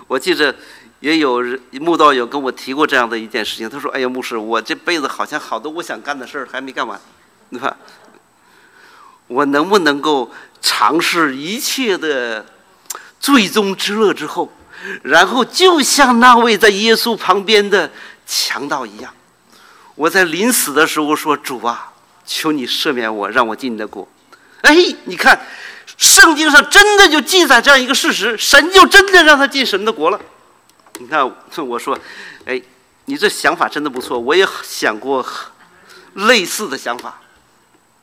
[0.06, 0.56] 我记着
[1.00, 3.70] 也有人慕道友跟我提过这样的一件事情。
[3.70, 7.00] 他说：“哎呀，牧师，我这辈子好像好多我想干的事儿还没干完，
[7.52, 7.78] 对吧？
[9.28, 10.32] 我能不能够
[10.62, 12.46] 尝试一切的
[13.20, 14.52] 最终之乐之后，
[15.04, 17.92] 然后就像那位在耶稣旁边的
[18.26, 19.14] 强盗一样，
[19.96, 21.92] 我在临死的时候说：主啊，
[22.26, 24.08] 求你赦免我，让我进你的国。”
[24.62, 25.40] 哎，你看，
[25.98, 30.20] 圣经上真的就记载这样一个事实，神就真的让他进神的国了。
[31.00, 31.26] 你看，
[31.68, 31.98] 我说，
[32.46, 32.62] 哎，
[33.06, 35.26] 你这想法真的不错，我也想过
[36.14, 37.22] 类似的想法。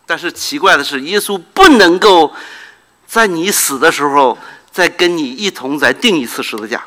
[0.07, 2.33] 但是奇怪的是，耶稣不能够
[3.07, 4.39] 在你死的时候
[4.71, 6.85] 再跟你一同再定一次十字架，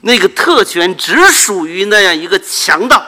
[0.00, 3.04] 那个特权只属于那样一个强盗。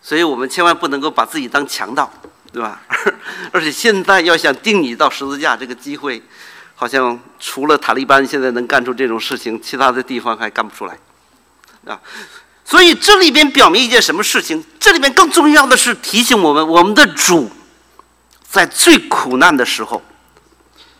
[0.00, 2.08] 所以我们千万不能够把自己当强盗，
[2.52, 2.80] 对吧？
[3.50, 6.22] 而且现在要想钉你到十字架，这个机会，
[6.76, 10.98] 好像除了塔利班现在能干出这种事情，其他的地方还干不出来，
[11.86, 12.00] 啊。
[12.64, 14.62] 所以这里边表明一件什么事情？
[14.78, 17.50] 这里边更重要的是提醒我们，我们的主
[18.42, 20.02] 在最苦难的时候，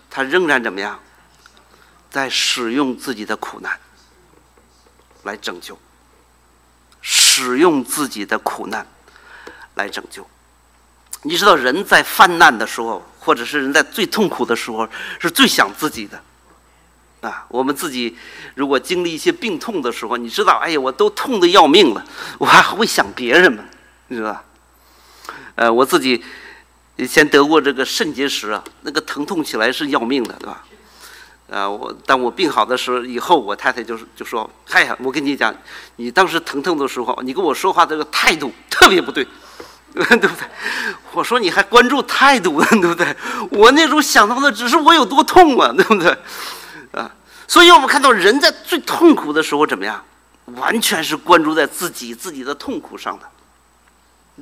[0.08, 0.98] 他仍然怎么样，
[2.10, 3.78] 在使用自己的苦难
[5.24, 5.78] 来拯救，
[7.02, 8.86] 使用自己的苦难
[9.74, 10.26] 来拯救。
[11.22, 16.20] 你知道，人在犯难的时候，或者是人在最痛苦的时候，是最想自己的。
[17.22, 18.16] 啊，我们自己
[18.55, 22.05] 如果经历一些病痛的时候，你知道，哎呀，我都痛得要命了，
[22.38, 23.64] 我还会想别人吗？
[24.09, 24.44] 你知道？
[25.57, 26.22] 呃，我自己
[26.96, 30.64] 以前得过这个肾结石啊，那个疼痛起来是要命的，对吧？
[31.50, 35.52] 啊，我当我病好的时候，以后我太太就是就说：“嗨呀，我跟你讲，
[35.96, 39.26] 你当时疼痛的时候，你跟我说话这个态度特别不对，
[39.94, 40.46] 对不对？”
[41.12, 43.16] 我说：“你还关注态度呢，对不对？
[43.51, 46.16] 我那时候想到的只是我有多痛啊，对不对？”
[46.92, 47.11] 啊，
[47.49, 50.03] 所以我们看到人在最痛苦的时候怎么样？
[50.55, 53.27] 完全是关注在自己自己的痛苦上的。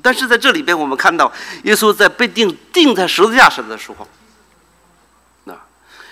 [0.02, 4.06] 但是在这里边，我们看到耶稣在被钉钉在十字架上的时候，
[5.44, 5.56] 那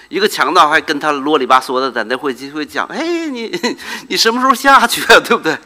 [0.09, 3.77] 一个强盗还跟他啰里吧嗦的在那会就会讲：“哎，你
[4.09, 5.19] 你什么时候下去啊？
[5.19, 5.59] 对不对？”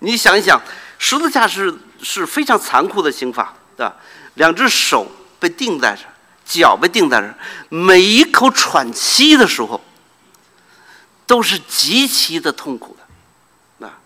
[0.00, 0.60] 你想一想，
[0.98, 3.96] 十字架是是非常残酷的刑法，对吧？
[4.34, 6.02] 两只手被钉在这。
[6.46, 7.34] 脚被钉在这，
[7.74, 9.80] 每一口喘气的时候，
[11.26, 12.94] 都是极其的痛苦
[13.80, 13.98] 的，啊，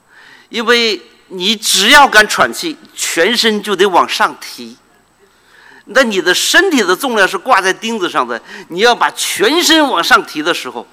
[0.48, 4.76] 因为你只要敢喘气，全身就得往上提，
[5.86, 10.86] 那你的身体的重量是挂在钉子上的，你要把全身往上提的时候，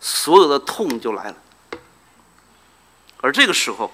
[0.00, 1.36] 所有的痛就来了。
[3.20, 3.92] 而这个时候，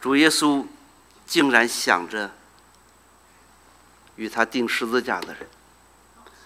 [0.00, 0.64] 主耶稣
[1.32, 2.30] 竟然想着
[4.16, 5.48] 与他钉十字架的人。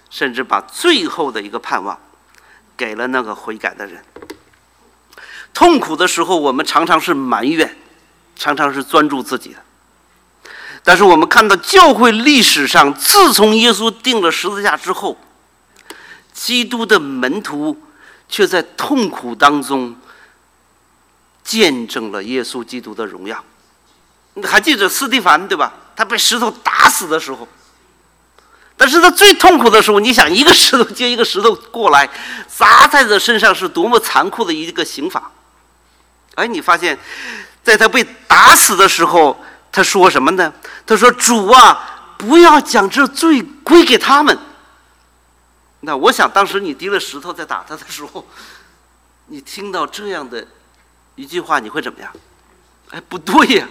[0.09, 1.99] 甚至把最后的一个盼望
[2.77, 4.05] 给了那个悔改的人。
[5.53, 7.77] 痛苦的时候，我们常常是埋怨，
[8.37, 9.61] 常常是专注自己的。
[10.85, 15.19] 但是我们看到教会历史上，自从耶稣定了十字架之后，
[16.33, 17.77] 基督的门徒
[18.29, 19.97] 却在痛苦当中
[21.43, 23.45] 见证了耶稣基督的荣耀。
[24.37, 25.73] 你还记得斯蒂凡对吧？
[25.97, 27.49] 他被石头打死的时候。
[28.77, 32.07] 但是他最痛苦的时候，你想一个石头接一个石头过来
[32.47, 35.33] 砸在他身上，是多么残酷的一个刑法！
[36.35, 36.99] 哎，你发现，
[37.63, 40.53] 在他被打死的时候，他说什么呢？
[40.85, 44.39] 他说：“主啊，不要将这罪归给他们。”
[45.81, 48.29] 那我想，当时你提了石头在打他的时候，
[49.29, 50.47] 你听到这样的
[51.15, 52.13] 一句话，你会怎么样？
[52.91, 53.67] 哎，不对呀，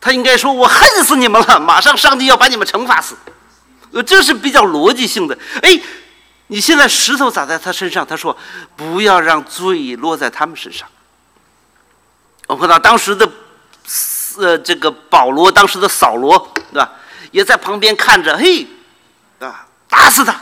[0.00, 3.14] 他应该说：“我恨死你们了，马上上帝要把你们惩罚死。”
[3.92, 5.36] 呃，这是比较逻辑性的。
[5.62, 5.78] 哎，
[6.46, 8.36] 你现在石头砸在他身上，他说
[8.76, 10.88] 不要让罪落在他们身上。
[12.46, 13.28] 我看到当时的，
[14.38, 16.38] 呃，这个保罗，当时的扫罗，
[16.72, 16.92] 对吧？
[17.32, 18.66] 也在旁边看着，嘿，
[19.40, 20.40] 啊，打死他，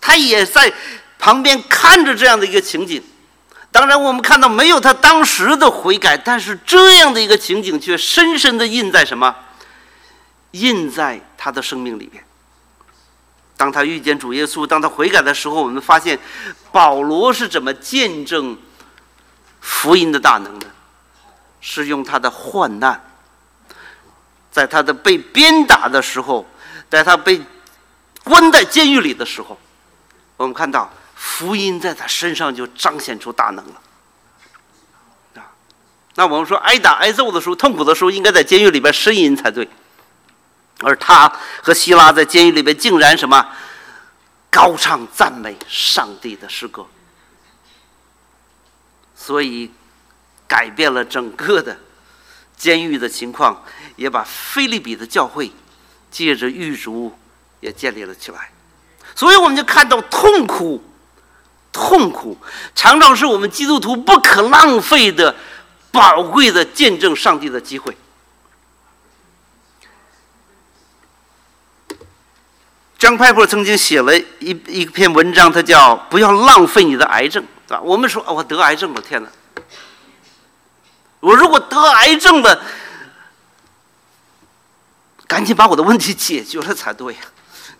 [0.00, 0.72] 他也在
[1.18, 3.02] 旁边看着这样的一个情景。
[3.74, 9.34] 当然，我们看到没有他当时的悔改，但是这样的一个情景却深深的印在什么？
[10.52, 12.24] 印在他的生命里面。
[13.56, 16.16] 当他遇见主耶稣，当他悔改的时候，我们发现
[16.70, 18.56] 保罗是怎么见证
[19.58, 20.68] 福音的大能的？
[21.60, 23.02] 是用他的患难，
[24.52, 26.46] 在他的被鞭打的时候，
[26.88, 27.42] 在他被
[28.22, 29.58] 关在监狱里的时候，
[30.36, 30.88] 我们看到
[31.26, 33.80] 福音在他身上就彰显出大能了。
[35.36, 35.50] 啊，
[36.16, 39.66] 那我们说挨打挨揍的时候，痛苦的时候，应该在监狱里边呻吟才对。
[40.80, 41.32] 而他
[41.62, 43.48] 和希拉在监狱里边竟然什么
[44.50, 46.86] 高唱赞美上帝的诗歌，
[49.16, 49.72] 所以
[50.46, 51.76] 改变了整个的
[52.54, 53.64] 监狱的情况，
[53.96, 55.50] 也把菲利比的教会
[56.10, 57.16] 借着狱卒
[57.60, 58.52] 也建立了起来。
[59.16, 60.84] 所以我们就看到痛苦，
[61.74, 62.38] 痛苦
[62.72, 65.34] 常常是我们基督徒不可浪费的
[65.90, 67.96] 宝贵的见证上帝的机会。
[72.96, 77.82] 张派普曾经写了一一篇文章，他叫“不要浪费你的癌症”，对吧？
[77.82, 79.28] 我们说，我得癌症了，天哪！
[81.20, 82.62] 我如果得癌症了，
[85.26, 87.20] 赶紧把我的问题解决了才对呀！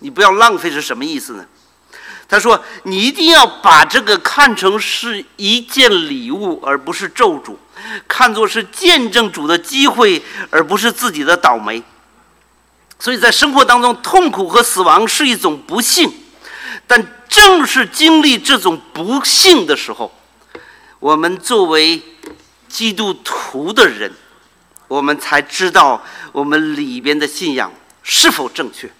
[0.00, 1.46] 你不要浪费是什么意思呢？
[2.34, 7.54] 他说：“你一定要把这个看成是一件礼物，而不是咒诅；
[8.08, 10.20] 看作是见证主的机会，
[10.50, 11.80] 而不是自己的倒霉。
[12.98, 16.12] 所以在生活当中，痛苦和死亡是一种不幸，
[16.88, 20.12] 但正是经历这种不幸的时候，
[20.98, 22.02] 我们作为
[22.68, 24.12] 基督徒的人，
[24.88, 28.90] 我们才知道我们里边的信仰是否正确。”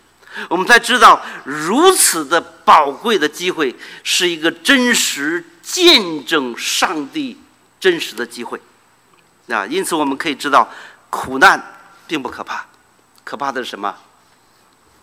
[0.48, 7.40] 我们才知道，如此的宝贵的机会是一个真实见证上帝
[7.78, 8.60] 真实的机会。
[9.48, 10.68] 啊，因此我们可以知道，
[11.10, 11.62] 苦难
[12.06, 12.66] 并不可怕，
[13.22, 13.94] 可怕的是什么？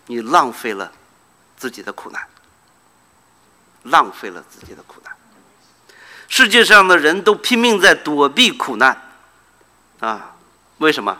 [0.06, 0.90] 你浪费了
[1.56, 2.20] 自己的苦难，
[3.84, 5.12] 浪费了自己的苦难。
[6.28, 9.00] 世界上的人都拼命在躲避苦难，
[10.00, 10.34] 啊，
[10.78, 11.16] 为什么？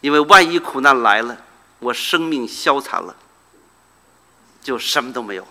[0.00, 1.36] 因为万一苦难来了。
[1.80, 3.14] 我生命消残了，
[4.62, 5.48] 就什么都没有了。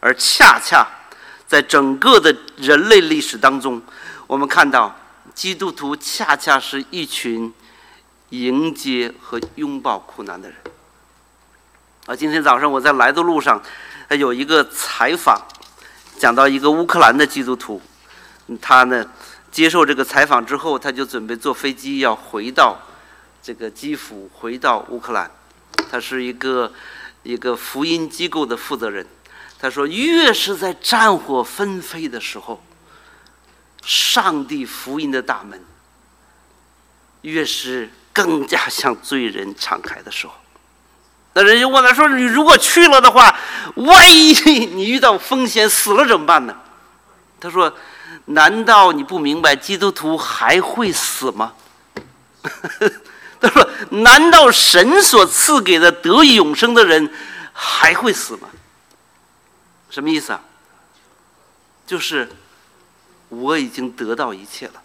[0.00, 0.86] 而恰恰
[1.46, 3.82] 在整个的人类历史当中，
[4.26, 4.96] 我们看到
[5.34, 7.52] 基督徒恰恰是一群
[8.30, 10.56] 迎接和拥抱苦难的人。
[12.06, 13.62] 啊，今天早上我在来的路上，
[14.08, 15.38] 有一个采访，
[16.18, 17.82] 讲到一个乌克兰的基督徒，
[18.62, 19.04] 他呢
[19.52, 22.80] 接受这个采访之后，他就准备坐飞机要回到。
[23.42, 25.30] 这个基辅回到乌克兰，
[25.90, 26.72] 他是一个
[27.22, 29.06] 一个福音机构的负责人。
[29.58, 32.62] 他说：“越是在战火纷飞的时候，
[33.82, 35.62] 上帝福音的大门
[37.22, 40.32] 越是更加向罪人敞开的时候。”
[41.34, 43.38] 那人就问他说：“你如果去了的话，
[43.76, 44.32] 万一
[44.66, 46.56] 你遇到风险死了怎么办呢？”
[47.38, 47.72] 他说
[48.26, 51.52] ：“难道你不明白基督徒还会死吗？”
[53.40, 53.70] 他说
[54.02, 57.12] ：“难道神所赐给的得永生的人
[57.52, 58.48] 还会死吗？”
[59.88, 60.40] 什么意思啊？
[61.86, 62.28] 就是
[63.28, 64.82] 我已经得到一切了，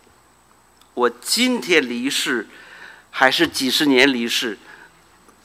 [0.93, 2.47] 我今天离世
[3.11, 4.57] 还是几十年离世，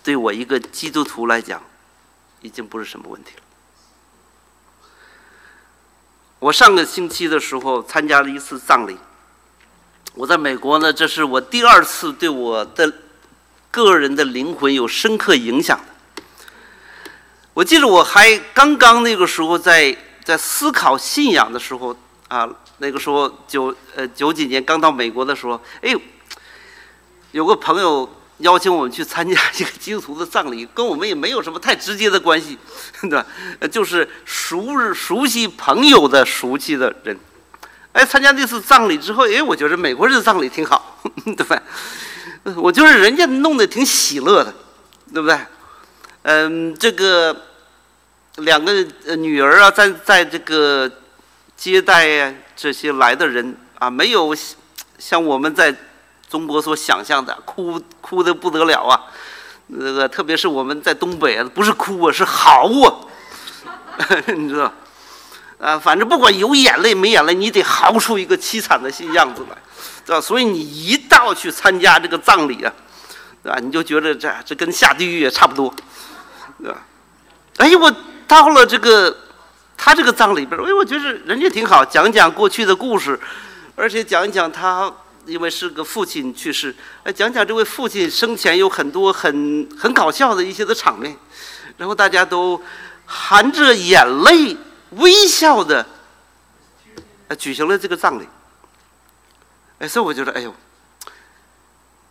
[0.03, 1.63] 对我一个基督徒来讲，
[2.41, 3.43] 已经不是什么问题了。
[6.39, 8.97] 我上个星期的时候参加了一次葬礼。
[10.15, 12.91] 我在美国呢，这是我第二次对我的
[13.71, 15.79] 个人的灵魂有深刻影响。
[17.55, 21.97] 我记得我还刚刚那个时候在在思考信仰的时候
[22.29, 26.01] 啊，那个时候九呃九几年刚到美国的时候，哎呦，
[27.33, 32.57] 有个朋友邀请我们去参加一个基督徒的葬礼，跟我们也没有什么太直接的关系，
[33.03, 33.27] 对吧？
[33.71, 37.19] 就是熟熟悉朋友的熟悉的人。
[37.93, 41.03] 哎，参加那次葬礼之后，哎，我觉得美国人的葬礼挺好，
[41.37, 41.61] 对吧？
[42.57, 44.55] 我觉得人家弄得挺喜乐的，
[45.13, 45.39] 对不对？
[46.23, 47.35] 嗯，这个
[48.37, 48.73] 两个
[49.17, 50.91] 女儿啊，在在这个
[51.57, 54.35] 接待这些来的人啊，没有
[54.99, 55.75] 像我们在
[56.29, 59.05] 中国所想象的哭哭的不得了啊。
[59.69, 62.97] 那个特别是我们在东北啊，不是哭啊，是嚎啊，
[64.35, 64.73] 你知道。
[65.61, 69.57] 啊，反正不管有眼泪没眼泪，你得嚎出一个凄惨的新样子来，
[70.07, 70.21] 对吧？
[70.21, 72.73] 所以你一到去参加这个葬礼啊，
[73.43, 73.59] 对吧？
[73.61, 75.75] 你就觉得这这跟下地狱也差不多，
[76.63, 76.79] 对吧？
[77.59, 77.95] 哎，我
[78.27, 79.15] 到了这个
[79.77, 83.21] 他这个葬礼边哎，我觉得人家挺好，讲讲过去的故事，
[83.77, 84.91] 而且讲一讲他
[85.27, 91.15] 因为是个父亲去世，哎，讲讲这位父亲生前有很多很很搞笑的一些的场面，
[91.77, 92.59] 然后大家都
[93.05, 94.57] 含着眼泪。
[94.91, 95.87] 微笑的，
[97.29, 98.29] 呃，举行了这个葬礼。
[99.79, 100.55] 哎，所以我觉得，哎呦，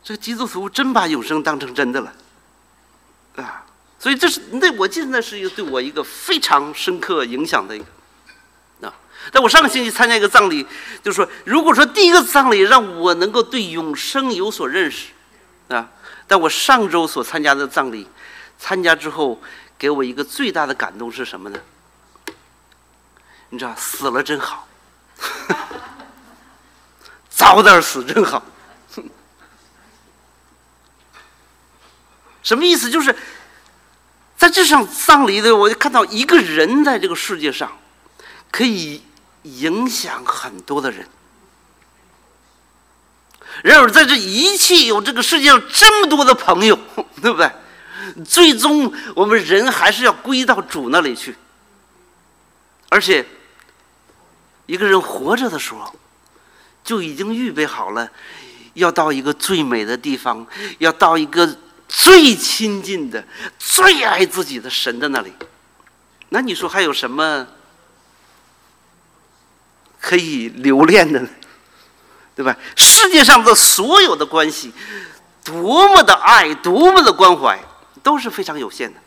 [0.02, 2.14] 这基督徒真把永生当成真的了，
[3.36, 3.66] 啊！
[4.00, 8.96] 所以这是那我记得那是一个对我一个非常深刻影响的一个，啊！
[9.32, 10.66] 但我上个星期参加一个葬礼，
[11.04, 15.12] 就是说，如果说第一个葬礼让我能够对永生有所认识，
[15.68, 15.92] 啊！
[16.28, 18.08] 但我上周所参加的葬礼，
[18.58, 19.40] 参加之后
[19.78, 21.60] 给我一个最大的感动是什么呢？
[23.52, 24.68] 你知道死了真好，
[27.30, 28.44] 早点死真好。
[32.44, 32.90] 什么意思？
[32.90, 33.16] 就是
[34.38, 37.78] 在这场葬礼的，我就看到一个人在这个世界上
[38.52, 39.04] 可以
[39.44, 41.08] 影响很多的人。
[43.64, 46.78] 然而，在这一切有这个世界上这么多的朋友，
[47.22, 47.52] 对不对？
[48.24, 51.36] 最终，我们人还是要归到主那里去，
[52.90, 53.26] 而且。
[54.70, 55.96] 一个人活着的时候，
[56.84, 58.08] 就已经预备好了，
[58.76, 60.46] 要到一个最美的地方，
[60.78, 61.58] 要到一个
[61.88, 63.26] 最亲近的、
[63.58, 65.34] 最爱自己的神的那里。
[66.30, 67.48] 那你说还有什么
[70.00, 71.30] 可以留恋的呢？
[72.36, 72.56] 对吧？
[72.76, 74.72] 世界上的所有的关系，
[75.44, 77.60] 多么的爱，多么的关怀，
[78.04, 79.00] 都是非常有限的。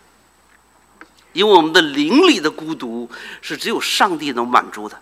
[1.33, 3.09] 因为我们的灵里的孤独
[3.41, 5.01] 是只有上帝能满足的，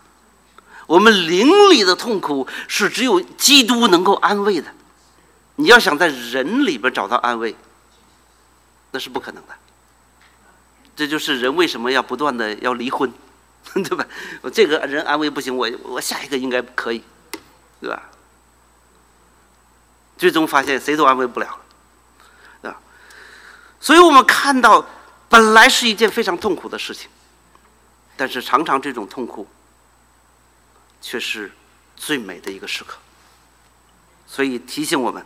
[0.91, 4.67] 我们灵里的痛苦是只有基督能够安慰的。
[5.55, 7.55] 你要想在人里边找到安慰，
[8.91, 9.55] 那是不可能的。
[10.97, 13.09] 这就是人为什么要不断的要离婚，
[13.73, 14.05] 对吧？
[14.43, 17.05] 我这个人安慰不行，我我下一个应该可以，
[17.81, 18.03] 对吧？
[20.19, 21.57] 最终发现谁都安慰不了，
[22.61, 22.77] 对吧！
[23.79, 24.85] 所以我们看到。
[25.29, 27.09] 本来是一件非常痛苦的事情，
[28.17, 29.47] 但是常常这种痛苦
[31.01, 31.51] 却是
[31.97, 32.97] 最美的一个时刻。
[34.27, 35.25] 所以提醒我们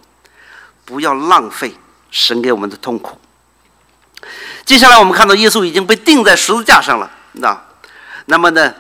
[0.85, 1.75] 不要浪费
[2.11, 3.21] 神给我们的痛苦。
[4.65, 7.63] 接下来我们看到耶稣已经被钉在十字架上了，那
[8.27, 8.75] 那么呢，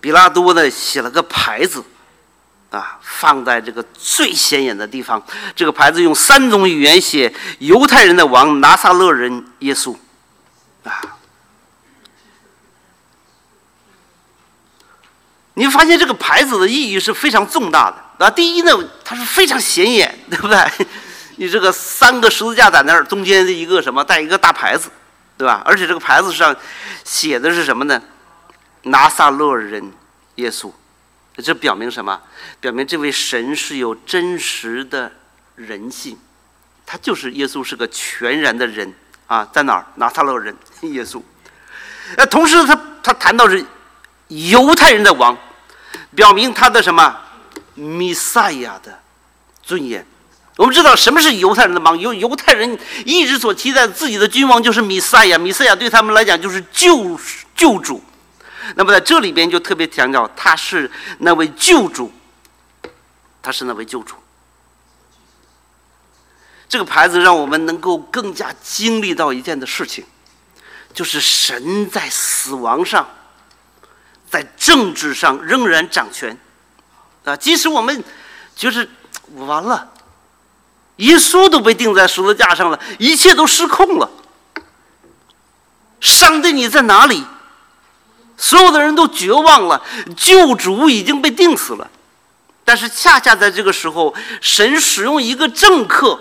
[0.00, 1.84] 比拉多呢写了个牌子，
[2.70, 5.22] 啊，放在这个最显眼的地方。
[5.54, 9.96] 这个牌子用三种语言写：犹太人的王，拿撒勒人耶稣。
[10.84, 11.17] 啊！
[15.58, 18.30] 你发现这个牌子的意义是非常重大的啊！
[18.30, 18.72] 第一呢，
[19.04, 20.56] 它是非常显眼，对不对？
[21.34, 24.88] 你这个三个十字架在那儿，中间的一个什么带一个大牌子，
[25.36, 25.60] 对吧？
[25.64, 26.54] 而且这个牌子上
[27.04, 28.00] 写的是什么呢？
[28.84, 29.92] 拿撒勒人
[30.36, 30.70] 耶稣，
[31.36, 32.20] 这表明什么？
[32.60, 35.10] 表明这位神是有真实的
[35.56, 36.16] 人性，
[36.86, 38.94] 他就是耶稣，是个全然的人。
[39.26, 39.84] 啊，在哪儿？
[39.96, 41.20] 拿撒勒人 耶稣。
[42.16, 43.62] 呃，同时他他谈到是
[44.28, 45.36] 犹太人的王，
[46.14, 47.16] 表明他的什么
[47.74, 48.98] 弥赛亚的
[49.62, 50.04] 尊严。
[50.56, 51.96] 我们知道什么是犹太人的王？
[51.98, 57.18] 犹犹太人一直所期待自己的君王就是弥赛亚，弥赛亚对他们来讲就是救
[57.54, 58.02] 救主。
[58.74, 62.12] 那么在这里边就特别强调他是那位救主，
[63.40, 64.16] 他是那位救主。
[66.68, 70.04] 这个牌子让我们能够更加经历到一件的事情，
[70.92, 73.08] 就是神在死亡上，
[74.30, 76.38] 在政治上仍然掌权，
[77.24, 78.04] 啊，即使我们
[78.54, 78.88] 就是
[79.34, 79.90] 完了，
[80.96, 84.10] 耶稣都被钉在十字架上了，一切都失控了，
[86.00, 87.24] 上帝你在哪里？
[88.36, 89.82] 所有的人都绝望了，
[90.16, 91.90] 救主已经被钉死了，
[92.64, 96.20] 但是恰恰在这个时候，神使用一个政客。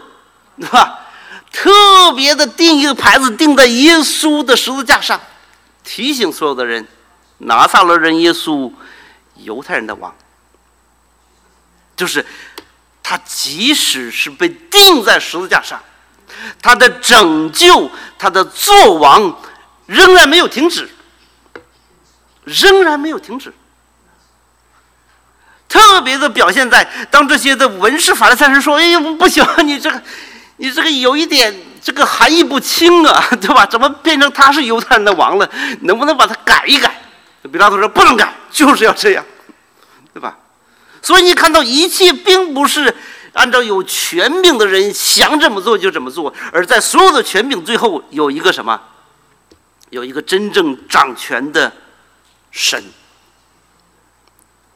[0.59, 1.01] 对吧？
[1.51, 5.21] 特别的钉一个牌子，钉在耶稣的十字架上，
[5.83, 6.87] 提醒所有的人：
[7.37, 8.71] 拿撒勒人耶稣，
[9.35, 10.13] 犹太人的王。
[11.95, 12.25] 就是
[13.01, 15.81] 他，即使是被钉在十字架上，
[16.61, 19.39] 他的拯救，他的作王，
[19.85, 20.89] 仍然没有停止，
[22.43, 23.53] 仍然没有停止。
[25.67, 30.01] 特别的表现在当这些的文士法利赛人说：“哎呀，不行，你这个。”
[30.59, 33.63] 你这个有一点这个含义不清啊，对吧？
[33.63, 35.47] 怎么变成他是犹太人的王了？
[35.81, 36.99] 能不能把它改一改？
[37.47, 39.25] 比拉多说不能改，就是要这样，
[40.13, 40.37] 对吧？
[41.01, 42.93] 所以你看到一切并不是
[43.33, 48.81] 按照有权柄的人想怎么做就怎么做，而在所有的权柄最后有一个什么？
[49.89, 51.71] 有一个真正掌权的
[52.51, 52.83] 神，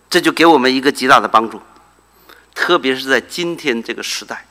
[0.10, 1.62] 这就给我们一个极大的帮助，
[2.56, 4.46] 特别是在今天这个时代。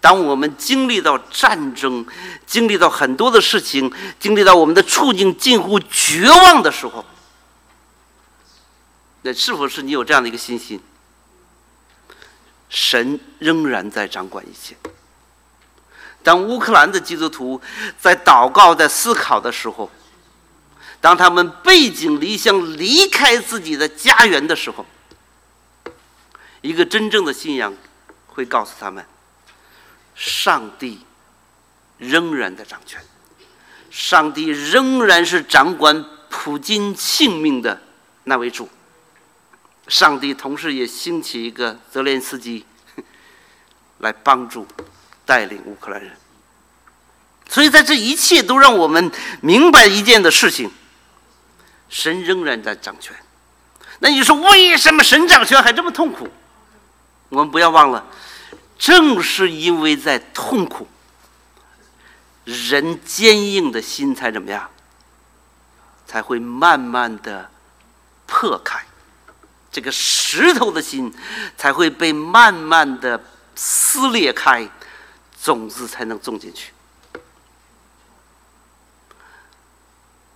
[0.00, 2.06] 当我们经历到战争，
[2.46, 7.04] 经历到很多的事情，经历到我们的处境近乎绝望的时候，
[9.22, 10.80] 那是否是你有这样的一个信心？
[12.68, 14.76] 神仍然在掌管一切。
[16.22, 17.60] 当乌克兰的基督徒
[17.98, 19.90] 在祷告、在思考的时候，
[21.00, 24.84] 当他们背井离乡、离开自己的家园的时候，
[26.60, 27.74] 一个真正的信仰
[28.26, 29.04] 会告诉他们。
[30.18, 30.98] 上帝
[31.96, 33.00] 仍然在掌权，
[33.88, 37.80] 上帝仍然是掌管普京性命的
[38.24, 38.68] 那位主。
[39.86, 42.66] 上帝同时也兴起一个泽连斯基
[43.98, 44.66] 来帮助
[45.24, 46.10] 带领乌克兰人。
[47.48, 49.10] 所以，在这一切都让我们
[49.40, 50.68] 明白一件的事情：
[51.88, 53.14] 神仍然在掌权。
[54.00, 56.28] 那你说，为什么神掌权还这么痛苦？
[57.28, 58.04] 我们不要忘了。
[58.78, 60.86] 正是因为在痛苦，
[62.44, 64.70] 人坚硬的心才怎么样？
[66.06, 67.50] 才会慢慢的
[68.26, 68.82] 破开，
[69.70, 71.12] 这个石头的心
[71.54, 73.22] 才会被慢慢的
[73.54, 74.66] 撕裂开，
[75.42, 76.72] 种子才能种进去。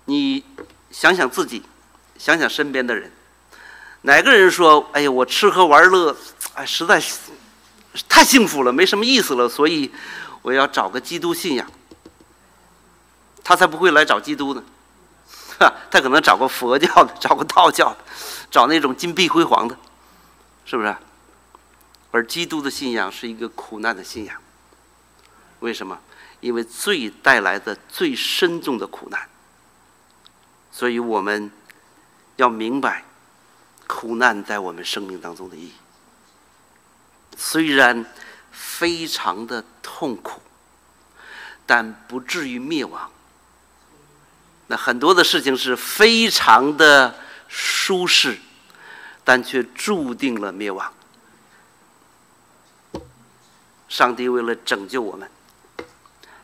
[0.05, 0.45] 你
[0.91, 1.63] 想想自己，
[2.19, 3.11] 想想身边的人，
[4.03, 6.15] 哪个人说：“哎呀，我吃喝玩乐，
[6.53, 7.17] 哎，实在是
[8.09, 9.91] 太幸福了，没什么意思了，所以
[10.43, 11.71] 我要找个基督信仰。”
[13.45, 14.63] 他才不会来找基督呢，
[15.91, 17.99] 他可能找个佛教的， 找个道教的，
[18.51, 19.77] 找那种金碧辉煌的，
[20.65, 20.97] 是不是？
[22.13, 24.41] 而基督的信仰是一个苦难的信仰。
[25.59, 25.99] 为什么？
[26.41, 29.29] 因为罪带来的最深重的苦难。
[30.71, 31.51] 所以我们
[32.37, 33.05] 要明白
[33.87, 35.73] 苦难在我们生命当中的意义。
[37.37, 38.05] 虽然
[38.51, 40.41] 非常的痛苦，
[41.67, 43.11] 但不至于灭亡。
[44.69, 47.15] 那很多的事情是非常的
[47.49, 48.39] 舒适，
[49.25, 50.93] 但却注定了灭亡。
[53.89, 55.31] 上帝为了拯救我们，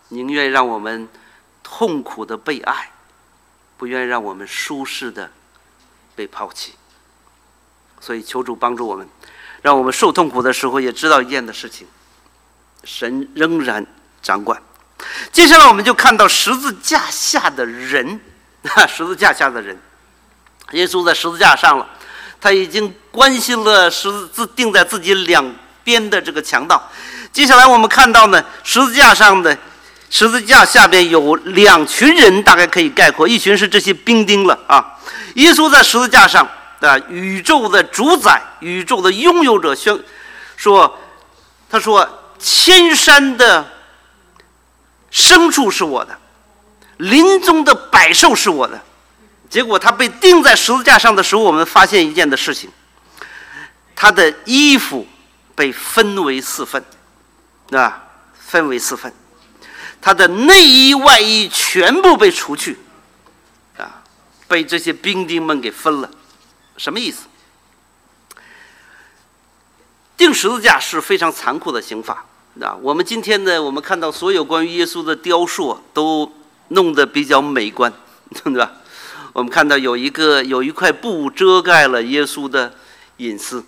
[0.09, 1.09] 宁愿让我们
[1.63, 2.93] 痛苦的被爱，
[3.79, 5.31] 不愿让我们舒适的
[6.15, 6.75] 被抛弃。
[8.01, 9.09] 所以求主帮助我们，
[9.63, 11.87] 让我们受痛苦的时候也知道一件的事情：
[12.85, 13.85] 神仍然
[14.23, 14.61] 掌管。
[15.33, 18.21] 接下来我们就看到十字架下的人，
[18.89, 19.79] 十字架下的人，
[20.73, 21.87] 耶稣在十字架上了，
[22.41, 25.55] 他已经关心了十字钉在自己两
[25.85, 26.91] 边的这个强盗。
[27.33, 29.57] 接下来我们看到呢，十字架上的
[30.11, 34.99] 十字架下边有两群人，大概可以概括，一群是这些兵丁了啊。
[35.35, 36.49] 耶稣在十字架上
[36.81, 39.99] 啊，宇宙的主宰，宇宙的拥有者宣
[40.57, 40.99] 说，
[41.69, 42.09] 他说
[42.39, 43.73] 千山的。
[45.11, 46.19] 牲畜是我的，
[46.99, 48.79] 林中的百兽是我的。
[49.49, 52.71] 结果他被钉在十字架上的时候，我们发现一件的事情：
[53.97, 55.07] 他的衣服
[55.55, 56.85] 被分为四份，
[57.71, 58.05] 啊，
[58.39, 59.11] 分为四份。
[59.99, 62.79] 他的内衣外衣全部被除去，
[63.79, 64.03] 啊，
[64.47, 66.11] 被这些兵丁们给分了。
[66.79, 67.27] 什么意思？
[70.17, 72.25] 钉十字架是非常残酷的刑法。
[72.61, 76.33] 啊，我们今天呢，我们看到所有关于耶稣的雕塑都
[76.69, 77.93] 弄得比较美观，
[78.43, 78.73] 对吧？
[79.33, 82.75] 我们看到有一个有一块布遮盖了耶稣的
[83.19, 83.65] 隐私，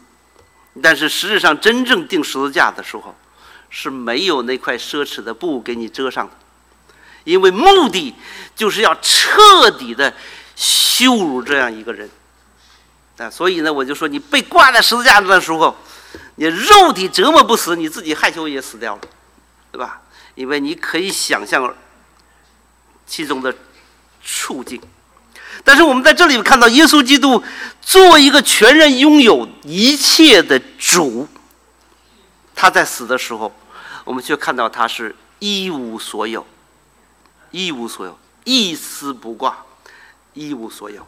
[0.82, 3.14] 但是实质上真正钉十字架的时候
[3.68, 6.32] 是没有那块奢侈的布给你遮上的，
[7.22, 8.12] 因为目的
[8.56, 10.12] 就是要彻底的
[10.56, 12.10] 羞辱这样一个人。
[13.20, 15.76] 啊，所以呢，我就说你被挂在十字架上的时候。
[16.36, 19.00] 你肉体折磨不死，你自己害羞也死掉了，
[19.70, 20.00] 对吧？
[20.34, 21.72] 因为你可以想象
[23.06, 23.54] 其中的
[24.24, 24.80] 处境。
[25.62, 27.44] 但是我们在这里看到，耶稣基督
[27.82, 31.28] 作为一个全然拥有一切的主，
[32.56, 33.54] 他在死的时候，
[34.04, 36.44] 我们却看到他是一无所有，
[37.50, 39.58] 一无所有，一丝不挂，
[40.32, 41.06] 一无所有。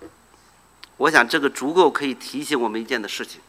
[1.03, 3.41] 我想这个足够可以提醒我们一件的事情。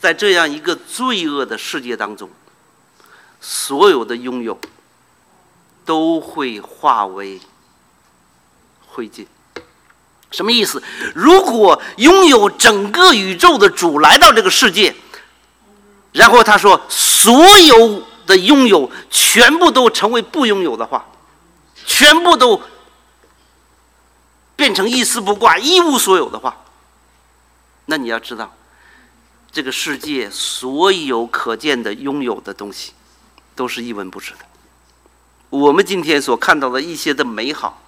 [0.00, 2.30] 在这样一个罪恶的世界当中，
[3.38, 4.58] 所有的拥有
[5.84, 7.38] 都会化为
[8.86, 9.26] 灰烬。
[10.30, 10.82] 什么意思？
[11.14, 14.94] 如果拥有整个宇宙的主来到这个世界，
[16.12, 21.04] 然后他说所有的拥有全部都成为不拥有的话，
[21.84, 22.62] 全部都
[24.58, 26.64] 变成一丝不挂、一无所有的话，
[27.86, 28.52] 那你要知道。
[29.52, 32.92] 这个世界所有可见的拥有的东西，
[33.54, 34.38] 都是一文不值的。
[35.48, 37.80] 我们今天所看到的一些的美好，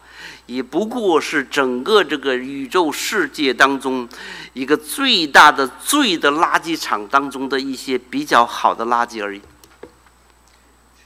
[0.47, 4.09] 也不过是整个这个宇宙世界当中
[4.53, 9.43] 一个最大的罪的垃圾场当中的一些比较好的垃圾而已。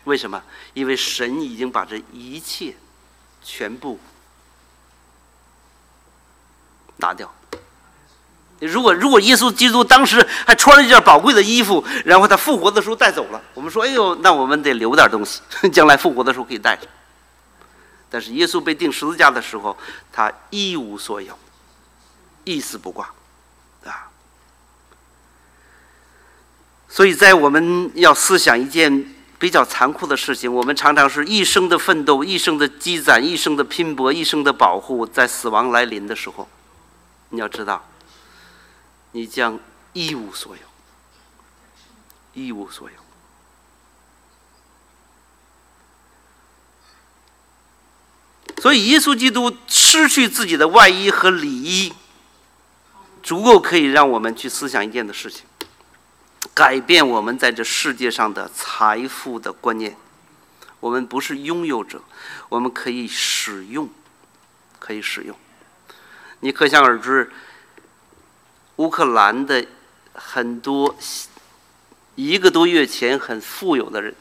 [0.05, 0.43] 为什么？
[0.75, 2.77] 因为神已经把这一切
[3.43, 3.99] 全部
[7.05, 7.31] 拿掉。
[8.61, 16.89] 如果如果耶稣基督当时还穿了一件宝贵的衣服，然后他复活的时候带走了，我们说，哎呦，那我们得留点东西， 将来复活的时候可以带着。
[18.09, 19.77] 但是耶稣被钉十字架的时候，
[20.11, 21.37] 他一无所有，
[22.45, 23.11] 一丝不挂，
[23.85, 24.09] 啊。
[26.89, 36.49] 所以在我们要思想一件比较残酷的事情，我们常常是一生的奋斗，一生的积攒，一生的拼搏，一生的保护，在死亡来临的时候，
[37.35, 37.85] 你要知道。
[39.13, 39.61] 你将
[39.93, 40.63] 一无所有，
[42.33, 42.97] 一无所有。
[48.61, 51.93] 所以，耶稣基督失去自己的外衣和里衣，
[53.23, 55.45] 足够可以让我们去思想一件的事情，
[56.55, 59.97] 改变我们在这世界上的财富的观念。
[60.81, 62.03] 我们不是拥有者，
[62.49, 63.89] 我们可以使用，
[64.79, 65.37] 可以使用。
[66.45, 67.31] 你可想而知，
[68.77, 69.67] 乌克兰的
[70.13, 70.95] 很多
[72.17, 74.15] 一个多月前很富有的人，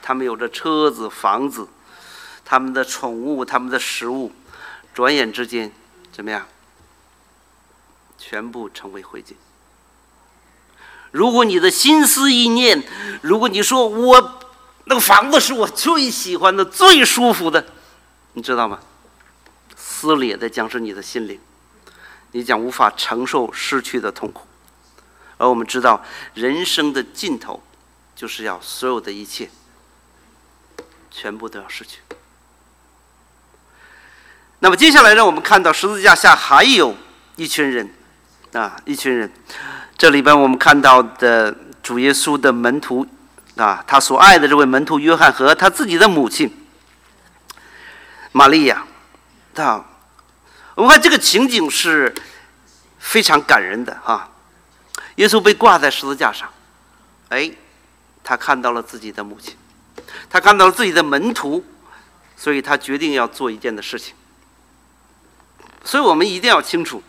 [0.00, 1.66] 他们有着车子、房子，
[2.44, 4.30] 他们的宠物、他们的食物，
[4.94, 5.72] 转眼之间
[6.12, 6.46] 怎么样？
[8.16, 9.32] 全部成为灰烬。
[11.10, 12.84] 如果你的心思意念，
[13.20, 14.40] 如果你说我
[14.84, 17.66] 那个房子是我最喜欢的、最舒服的，
[18.34, 18.78] 你知道吗？
[19.76, 21.40] 撕裂的将是你的心灵，
[22.32, 24.46] 你将无法承受失去的痛苦。
[25.36, 26.02] 而我们知道，
[26.34, 27.62] 人生的尽头，
[28.14, 29.50] 就是要所有的一切
[31.10, 32.00] 全部都要失去。
[34.60, 36.96] 那么接下来，让我们看到十字架下还有
[37.36, 37.92] 一群人，
[38.52, 39.30] 啊，一群人。
[39.98, 43.06] 这里边我们看到的主耶稣的门徒，
[43.56, 46.50] 啊，他所爱的这位门徒约翰和他自己的母亲
[48.32, 48.86] 玛利亚，
[49.62, 49.84] 啊，
[50.74, 52.12] 我们看这个情景是
[52.98, 54.30] 非常感人的哈。
[55.16, 56.50] 耶稣被挂在十字架上，
[57.28, 57.50] 哎，
[58.24, 59.56] 他看到了自己的母亲，
[60.28, 61.64] 他看到了自己的门徒，
[62.36, 64.14] 所以他决定要做一件的事情。
[65.84, 67.02] 所以我们一定要清楚。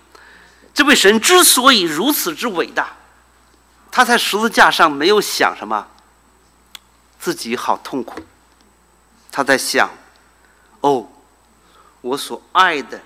[0.74, 2.90] 这位神之所以如此之伟大，
[3.90, 5.88] 他在十字架上没有想什么，
[7.18, 8.20] 自己好痛苦。
[9.32, 9.90] 他在想，
[10.82, 11.08] 哦，
[12.06, 13.02] 我所爱的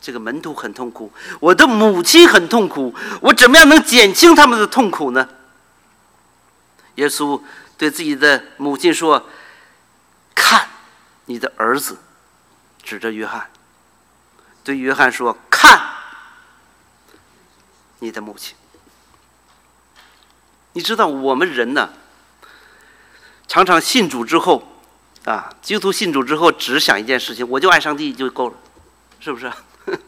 [0.00, 5.28] 这个门徒很痛苦，我的母亲很痛苦，我怎么样能减轻他们的痛苦呢？
[6.94, 7.38] 耶稣
[7.76, 9.28] 对自己的母亲说
[10.34, 10.68] ：“看，
[11.26, 11.98] 你的儿子。”
[12.82, 13.50] 指着约翰，
[14.64, 15.78] 对约翰说：“看。”
[18.00, 18.56] 你的母亲，
[20.72, 21.90] 你知道我们人呢，
[23.46, 24.77] 常常信主之后，
[25.24, 28.56] 啊，基督徒信主之后，只想一件事情，我就爱上帝就够了，
[29.20, 29.52] 是不是？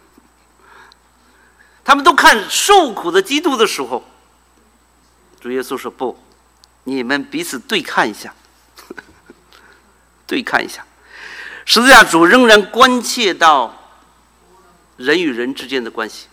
[1.85, 4.05] 他们都看受苦的基督的时候，
[5.41, 6.19] 主耶稣说不，
[6.85, 8.33] 你们彼此对看一下，
[10.27, 10.85] 对看一下，
[11.65, 13.77] 十字架主仍然关切到
[14.97, 16.29] 人与人之间的关系。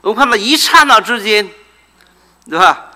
[0.00, 1.50] 我们看到一刹那之间，
[2.48, 2.90] 对吧？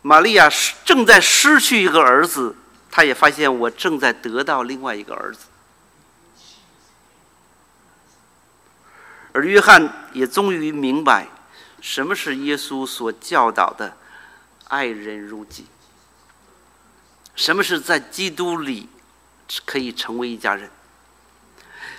[0.00, 2.56] 玛利亚失正在失去一个儿子，
[2.92, 5.46] 他也发现我正在得到另外一个儿子。
[9.32, 11.26] 而约翰也终于明白，
[11.80, 13.96] 什么是耶稣所教导的
[14.68, 15.64] “爱人如己”，
[17.34, 18.90] 什么是在基督里
[19.64, 20.70] 可以成为一家人。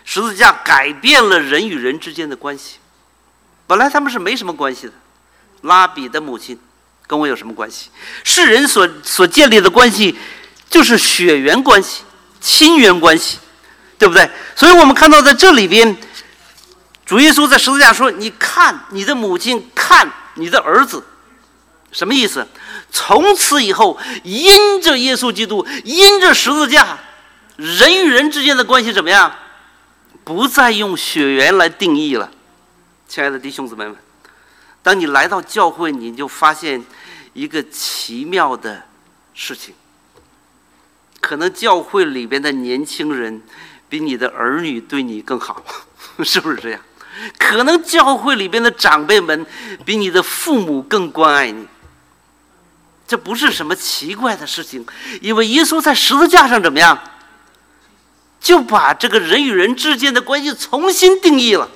[0.05, 2.77] 十字架改变了人与人之间的关系。
[3.65, 4.93] 本来他们是没什么关系的，
[5.61, 6.59] 拉比的母亲
[7.07, 7.89] 跟我有什么关系？
[8.23, 10.15] 世人所所建立的关系
[10.73, 12.01] 就是血缘关系、
[12.41, 13.37] 亲缘关系，
[13.99, 14.27] 对不对？
[14.55, 15.95] 所以我们看到在这里边，
[17.05, 21.03] 主耶稣在十字架说：“你看你的母亲，看你的儿子。”
[21.93, 22.47] 什么意思？
[22.89, 26.97] 从此以后，因着耶稣基督，因着十字架，
[27.55, 29.31] 人与人之间的关系怎么样？
[30.23, 32.31] 不再用血缘来定义了。
[33.07, 33.95] 亲爱的弟兄姊妹们，
[34.81, 36.83] 当你来到教会，你就发现
[37.33, 38.81] 一个奇妙的
[39.35, 39.75] 事情：
[41.23, 43.41] 可能教会里边的年轻人
[43.87, 45.63] 比你的儿女对你更好，
[46.21, 46.81] 是不是这样？
[47.39, 49.45] 可能教会里边的长辈们
[49.85, 51.65] 比你的父母更关爱你。
[53.07, 54.85] 这不是什么奇怪的事情，
[55.21, 56.99] 因为耶稣在十字架上怎么样，
[58.41, 61.69] 就把这个人与人之间的关系重新定义了。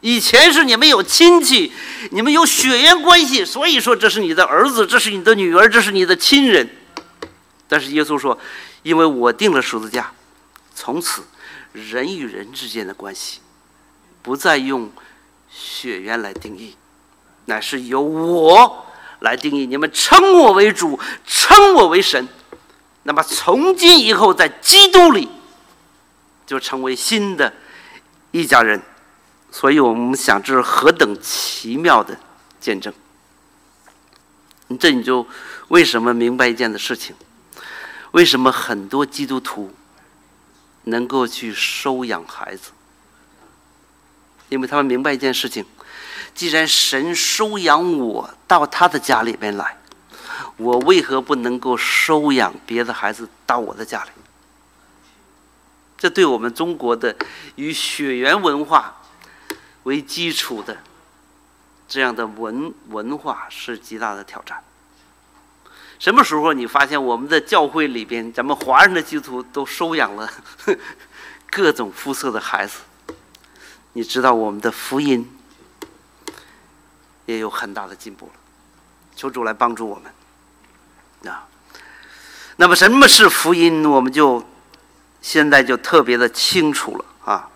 [0.00, 1.72] 以前是你们有亲戚，
[2.10, 6.68] 你们有血缘关系，所以说这是你的儿子，这是你的女儿，这是你的亲人。
[7.66, 8.38] 但是耶稣说，
[8.84, 10.12] 因为我定了十字架，
[10.74, 11.24] 从此
[11.72, 13.40] 人与人之间的关系
[14.22, 14.92] 不再用
[15.50, 16.76] 血缘来定义，
[17.46, 18.86] 乃是由我
[19.20, 19.66] 来定义。
[19.66, 22.28] 你们称我为主，称我为神，
[23.02, 25.28] 那么从今以后在基督里
[26.46, 27.52] 就成为新的
[28.30, 28.80] 一家人。
[29.50, 32.18] 所以我们想，这是何等奇妙的
[32.60, 32.92] 见证！
[34.78, 35.26] 这你就
[35.68, 37.14] 为什么明白一件的事情？
[38.14, 39.74] 为什么很多基督徒
[40.84, 42.70] 能够去收养孩子？
[44.48, 45.64] 因为他们明白一件事情：
[46.32, 49.76] 既然神收养我到他的家里边来，
[50.58, 54.10] 我为何不能够收养别的孩子到我的家里？
[55.98, 57.16] 这对我们中国的
[57.56, 59.00] 以血缘文化。
[59.82, 60.78] 为基础的
[61.86, 64.64] 这样的文文化是极大的挑战。
[66.04, 70.30] 什么时候你发现我们的教会里边，咱们华人的基督徒都收养了
[71.50, 72.80] 各种肤色的孩子，
[73.94, 75.26] 你知道我们的福音
[77.24, 78.32] 也有很大的进步了。
[79.16, 81.48] 求主来帮助我们啊！
[82.56, 83.88] 那么什么是福音？
[83.88, 84.44] 我们就
[85.22, 87.48] 现在就特别的清楚了啊！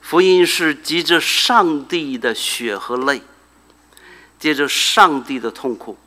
[0.00, 3.20] 福音是藉着上帝的血和泪，
[4.38, 5.98] 借着上帝的痛苦，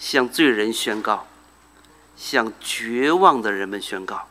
[0.00, 1.28] 向罪人宣告，
[2.16, 4.26] 向绝望的人们宣告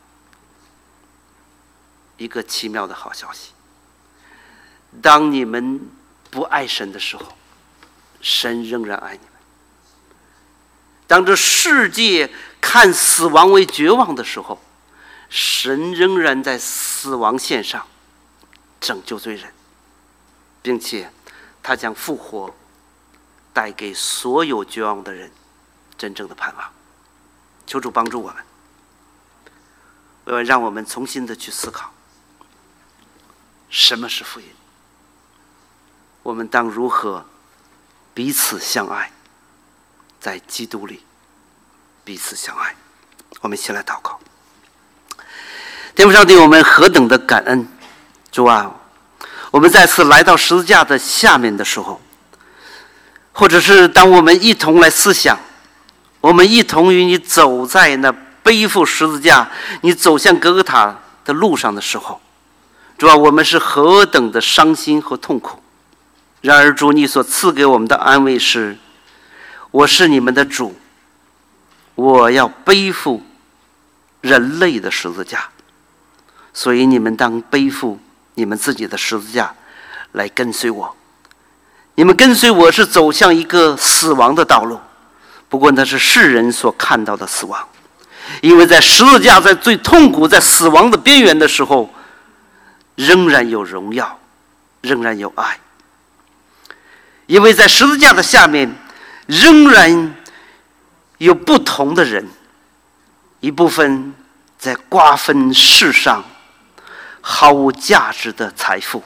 [2.18, 3.52] 一个奇妙的好消息：
[5.00, 5.80] 当你们
[6.28, 7.24] 不爱神的时候，
[8.20, 9.32] 神仍然爱你们；
[11.06, 14.60] 当这世界看死亡为绝望的时候，
[15.30, 17.86] 神仍然在死亡线上。
[18.80, 19.52] 拯救罪人，
[20.62, 21.12] 并且
[21.62, 22.54] 他将复活，
[23.52, 25.30] 带给所有绝望的人
[26.00, 26.66] 真正的盼望。
[27.66, 28.36] 求主帮助我们，
[30.24, 31.92] 呃，让我们重新的去思考
[33.68, 34.46] 什么是福音。
[36.22, 37.26] 我们当如何
[38.14, 39.12] 彼此相爱，
[40.18, 41.04] 在基督里
[42.02, 42.74] 彼此相爱。
[43.42, 44.18] 我们一起来祷告，
[45.94, 47.68] 天父上帝，我们何等的感恩！
[48.32, 48.74] 主啊，
[49.50, 52.00] 我们再次来到十字架的下面的时候，
[53.32, 55.38] 或者是当我们一同来思想，
[56.20, 58.12] 我们一同与你走在那
[58.42, 59.50] 背负十字架、
[59.82, 62.20] 你走向格格塔的路上的时候，
[62.98, 65.60] 主啊，我们是何等的伤心和痛苦。
[66.40, 68.76] 然而，主你所赐给我们的安慰是：
[69.70, 70.74] 我是你们的主，
[71.94, 73.22] 我要背负
[74.20, 75.48] 人类的十字架，
[76.52, 77.98] 所以你们当背负。
[78.34, 79.54] 你们自己的十字架
[80.12, 80.96] 来跟随我，
[81.96, 84.80] 你们跟随我是走向一个死亡的道路，
[85.50, 87.68] 不过那是世人所看到的死亡，
[88.40, 91.92] 因为在十字架在最痛苦、在死亡的边缘的时候，
[92.94, 94.18] 仍然有荣耀，
[94.80, 95.58] 仍然有爱，
[97.26, 98.74] 因为在十字架的下面，
[99.26, 100.14] 仍然
[101.18, 102.26] 有不同的人，
[103.40, 104.14] 一部分
[104.58, 106.24] 在瓜分世上。
[107.22, 109.04] 毫无价值的财富，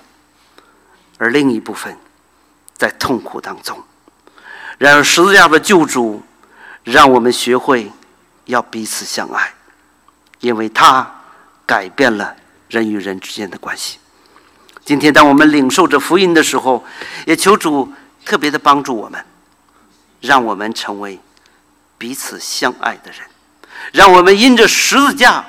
[1.19, 1.99] 而另一部分
[2.77, 3.77] 在痛苦当中。
[4.79, 6.23] 然而，十字架的救主
[6.85, 7.91] 让我们学会
[8.45, 9.53] 要彼此相爱，
[10.41, 11.11] 因为他
[11.67, 12.37] 改变了
[12.69, 13.99] 人与人之间的关系。
[14.85, 16.85] 今天，当我们领受着福音的时候，
[17.27, 17.91] 也求主
[18.25, 19.25] 特别的帮助我们，
[20.21, 21.19] 让我们成为
[21.97, 23.21] 彼此相爱的人，
[23.93, 25.45] 让我们因着十字架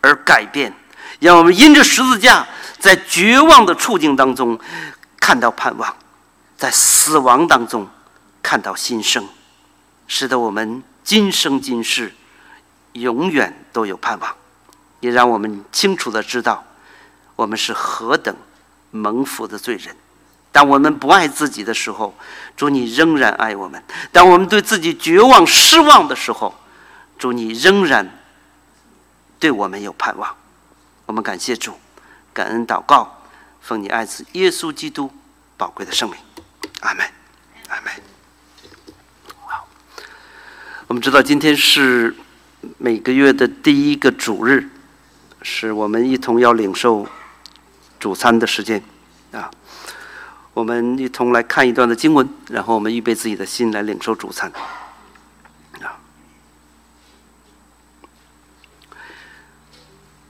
[0.00, 0.74] 而改变。
[1.20, 2.46] 让我们因着十字架，
[2.78, 4.58] 在绝望的处境当中
[5.18, 5.96] 看到盼望，
[6.56, 7.88] 在死亡当中
[8.42, 9.26] 看到新生，
[10.06, 12.14] 使得我们今生今世
[12.92, 14.36] 永远都有盼望。
[15.00, 16.64] 也让我们清楚的知道，
[17.36, 18.34] 我们是何等
[18.90, 19.94] 蒙福的罪人。
[20.50, 22.14] 当我们不爱自己的时候，
[22.56, 23.82] 主你仍然爱我们；
[24.12, 26.54] 当我们对自己绝望失望的时候，
[27.18, 28.18] 主你仍然
[29.38, 30.34] 对我们有盼望。
[31.06, 31.78] 我们感谢主，
[32.32, 33.20] 感恩祷告，
[33.60, 35.12] 奉你爱子耶稣基督
[35.58, 36.18] 宝贵的圣名，
[36.80, 37.06] 阿门，
[37.68, 37.92] 阿门。
[39.44, 39.68] 好，
[40.94, 42.14] 我们知道今天是
[42.78, 44.68] 每个月的第一个主日，
[45.42, 47.04] 是我们一同要领受
[47.98, 48.80] 主餐的时间
[49.32, 49.50] 啊。
[50.52, 54.52] 我们一同来看一段的经文，然后我们预备自己的心来领受主餐。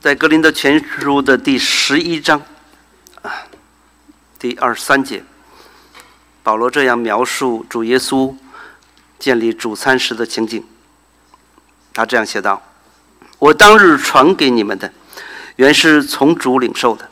[0.01, 2.41] 在格林的全书的第十一章，
[3.21, 3.31] 啊，
[4.39, 5.23] 第二十三节，
[6.43, 8.35] 保罗这样描述主耶稣
[9.25, 10.63] 建立主餐时的情景。
[11.95, 12.63] 他这样写道
[13.41, 14.93] ：“我当日传给你们的，
[15.57, 17.09] 原是从主领受的，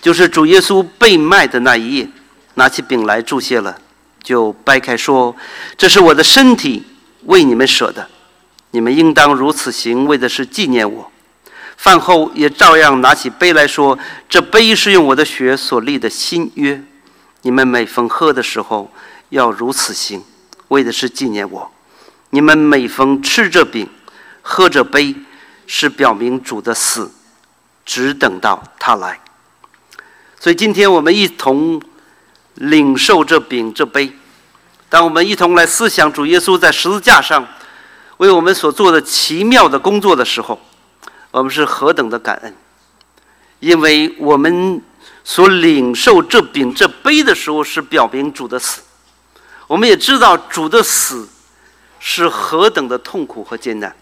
[0.00, 2.08] 就是主耶稣被卖的那一夜，
[2.54, 3.78] 拿起饼来祝谢了，
[4.20, 5.36] 就掰开说
[5.78, 6.82] ：‘这是我的身体，
[7.26, 8.08] 为你们舍的，
[8.72, 11.08] 你们应当如此行，为的是纪念我。’”
[11.78, 13.96] 饭后也照样拿起杯来说
[14.28, 16.82] ：“这杯是用我的血所立的新约，
[17.42, 18.90] 你们每逢喝的时候
[19.28, 20.24] 要如此行，
[20.68, 21.70] 为的是纪念我。
[22.30, 23.88] 你们每逢吃这饼、
[24.42, 25.14] 喝这杯，
[25.66, 27.10] 是表明主的死，
[27.84, 29.20] 只等到他来。
[30.38, 31.80] 所以今天我们一同
[32.54, 34.12] 领受这饼这杯，
[34.88, 37.46] 当我们一同来思想主耶稣在十字架上
[38.18, 40.60] 为我们所做的奇妙的工作的时候。”
[41.34, 42.54] 我们是何等的感恩，
[43.58, 44.80] 因为我们
[45.24, 48.80] 所领受这饼这杯的时候，是表明主的死。
[49.66, 51.28] 我们也知道主的死
[51.98, 53.94] 是何等的痛苦和艰难，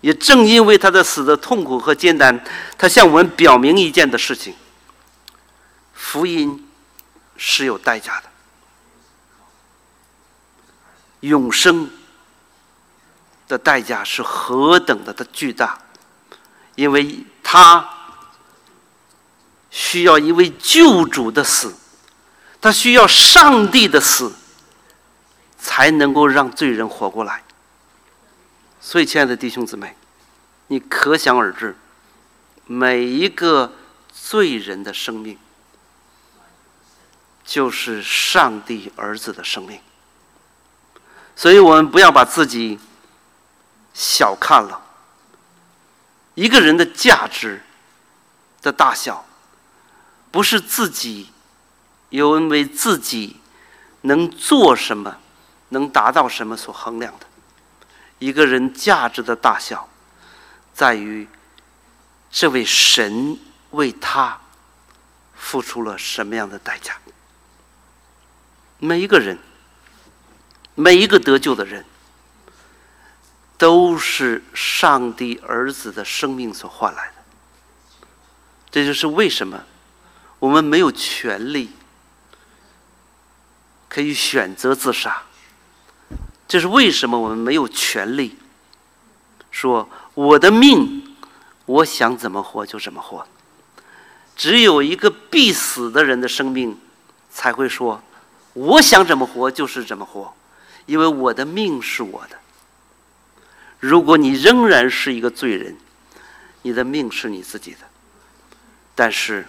[0.00, 2.44] 也正因为他的死的痛苦和艰难，
[2.76, 4.54] 他向我们表明一件的事情：
[5.94, 6.68] 福音
[7.36, 8.30] 是有代价的，
[11.20, 11.88] 永生
[13.46, 15.78] 的代价是何等的的巨大，
[16.74, 17.88] 因为他
[19.70, 21.72] 需要一位救主的死，
[22.60, 24.32] 他需要上帝的死，
[25.62, 27.44] 才能够让罪人活过来。
[28.80, 29.96] 所以，亲爱的弟兄姊妹，
[30.66, 31.76] 你可想而知，
[32.66, 33.72] 每一个
[34.12, 35.38] 罪人的生命，
[37.44, 39.78] 就是上帝儿子的生命。
[41.36, 42.80] 所以我们不要把自己
[43.94, 44.82] 小看了。
[46.34, 47.62] 一个人的价值
[48.62, 49.24] 的大小，
[50.32, 51.30] 不是自己
[52.10, 53.36] 因为自己
[54.00, 55.18] 能做什么、
[55.72, 57.26] 能达到什么所衡量的。
[58.18, 59.88] 一个人价值的大小，
[60.72, 61.26] 在于
[62.30, 63.38] 这位神
[63.70, 64.38] 为他
[65.34, 66.96] 付出了什么样的代价。
[68.78, 69.38] 每一个人，
[70.74, 71.84] 每一个得救的人，
[73.56, 77.14] 都是上帝儿子的生命所换来的。
[78.70, 79.64] 这就是为什么
[80.38, 81.70] 我们没有权利
[83.88, 85.22] 可以选择自杀。
[86.52, 88.36] 这是为什么我们没有权利
[89.50, 91.16] 说我的命，
[91.64, 93.26] 我想怎么活就怎么活。
[94.36, 96.78] 只有一个必死的人的生命
[97.30, 98.02] 才会说
[98.52, 100.34] 我想怎么活就是怎么活，
[100.84, 102.36] 因为我的命是我的。
[103.80, 105.74] 如果你仍然是一个罪人，
[106.60, 107.78] 你的命是你自己的。
[108.94, 109.46] 但是，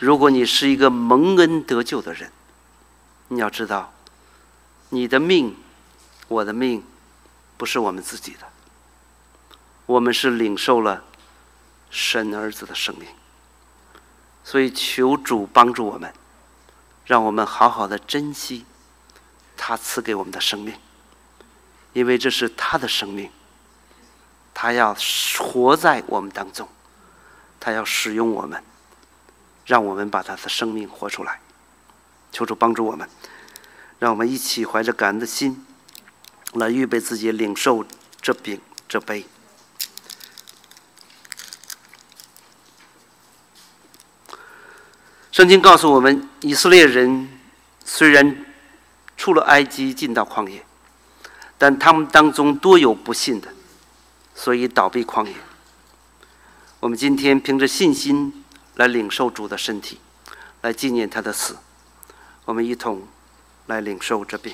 [0.00, 2.32] 如果你是一个蒙恩得救的人，
[3.28, 3.92] 你要知道，
[4.88, 5.54] 你的命。
[6.32, 6.82] 我的命
[7.56, 8.46] 不是我们自己的，
[9.86, 11.04] 我们是领受了
[11.90, 13.06] 神儿子的生命，
[14.42, 16.12] 所以求主帮助我们，
[17.04, 18.64] 让我们好好的珍惜
[19.56, 20.74] 他赐给我们的生命，
[21.92, 23.30] 因为这是他的生命，
[24.54, 24.96] 他要
[25.38, 26.66] 活在我们当中，
[27.60, 28.62] 他要使用我们，
[29.66, 31.40] 让我们把他的生命活出来。
[32.32, 33.08] 求主帮助我们，
[33.98, 35.66] 让我们一起怀着感恩的心。
[36.52, 37.84] 来预备自己领受
[38.20, 39.26] 这饼这杯。
[45.30, 47.26] 圣经告诉我们，以色列人
[47.84, 48.44] 虽然
[49.16, 50.62] 出了埃及进到旷野，
[51.56, 53.48] 但他们当中多有不信的，
[54.34, 55.34] 所以倒闭旷野。
[56.80, 58.44] 我们今天凭着信心
[58.74, 59.98] 来领受主的身体，
[60.60, 61.56] 来纪念他的死。
[62.44, 63.08] 我们一同
[63.66, 64.52] 来领受这饼。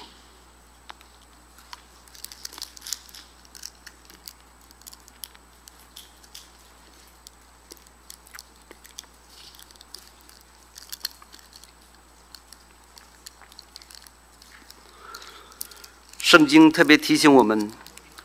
[16.39, 17.69] 圣经特别提醒我们，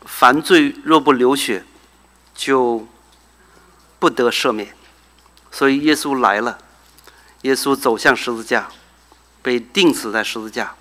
[0.04, 1.64] 凡罪若不流血，
[2.32, 2.86] 就
[3.98, 4.72] 不得赦免。
[5.50, 6.60] 所以耶稣来了，
[7.42, 8.68] 耶稣走向十字架，
[9.42, 10.76] 被钉死在十字架，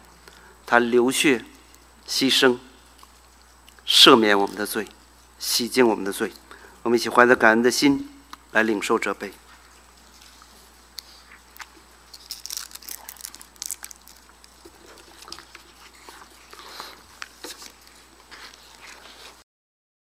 [0.67, 1.43] 他流血
[2.07, 2.59] 牺牲，
[3.87, 4.87] 赦免我们的罪，
[5.39, 6.31] 洗净我们的罪。
[6.83, 8.07] 我们一起怀着感恩的心
[8.51, 9.33] 来领受这杯。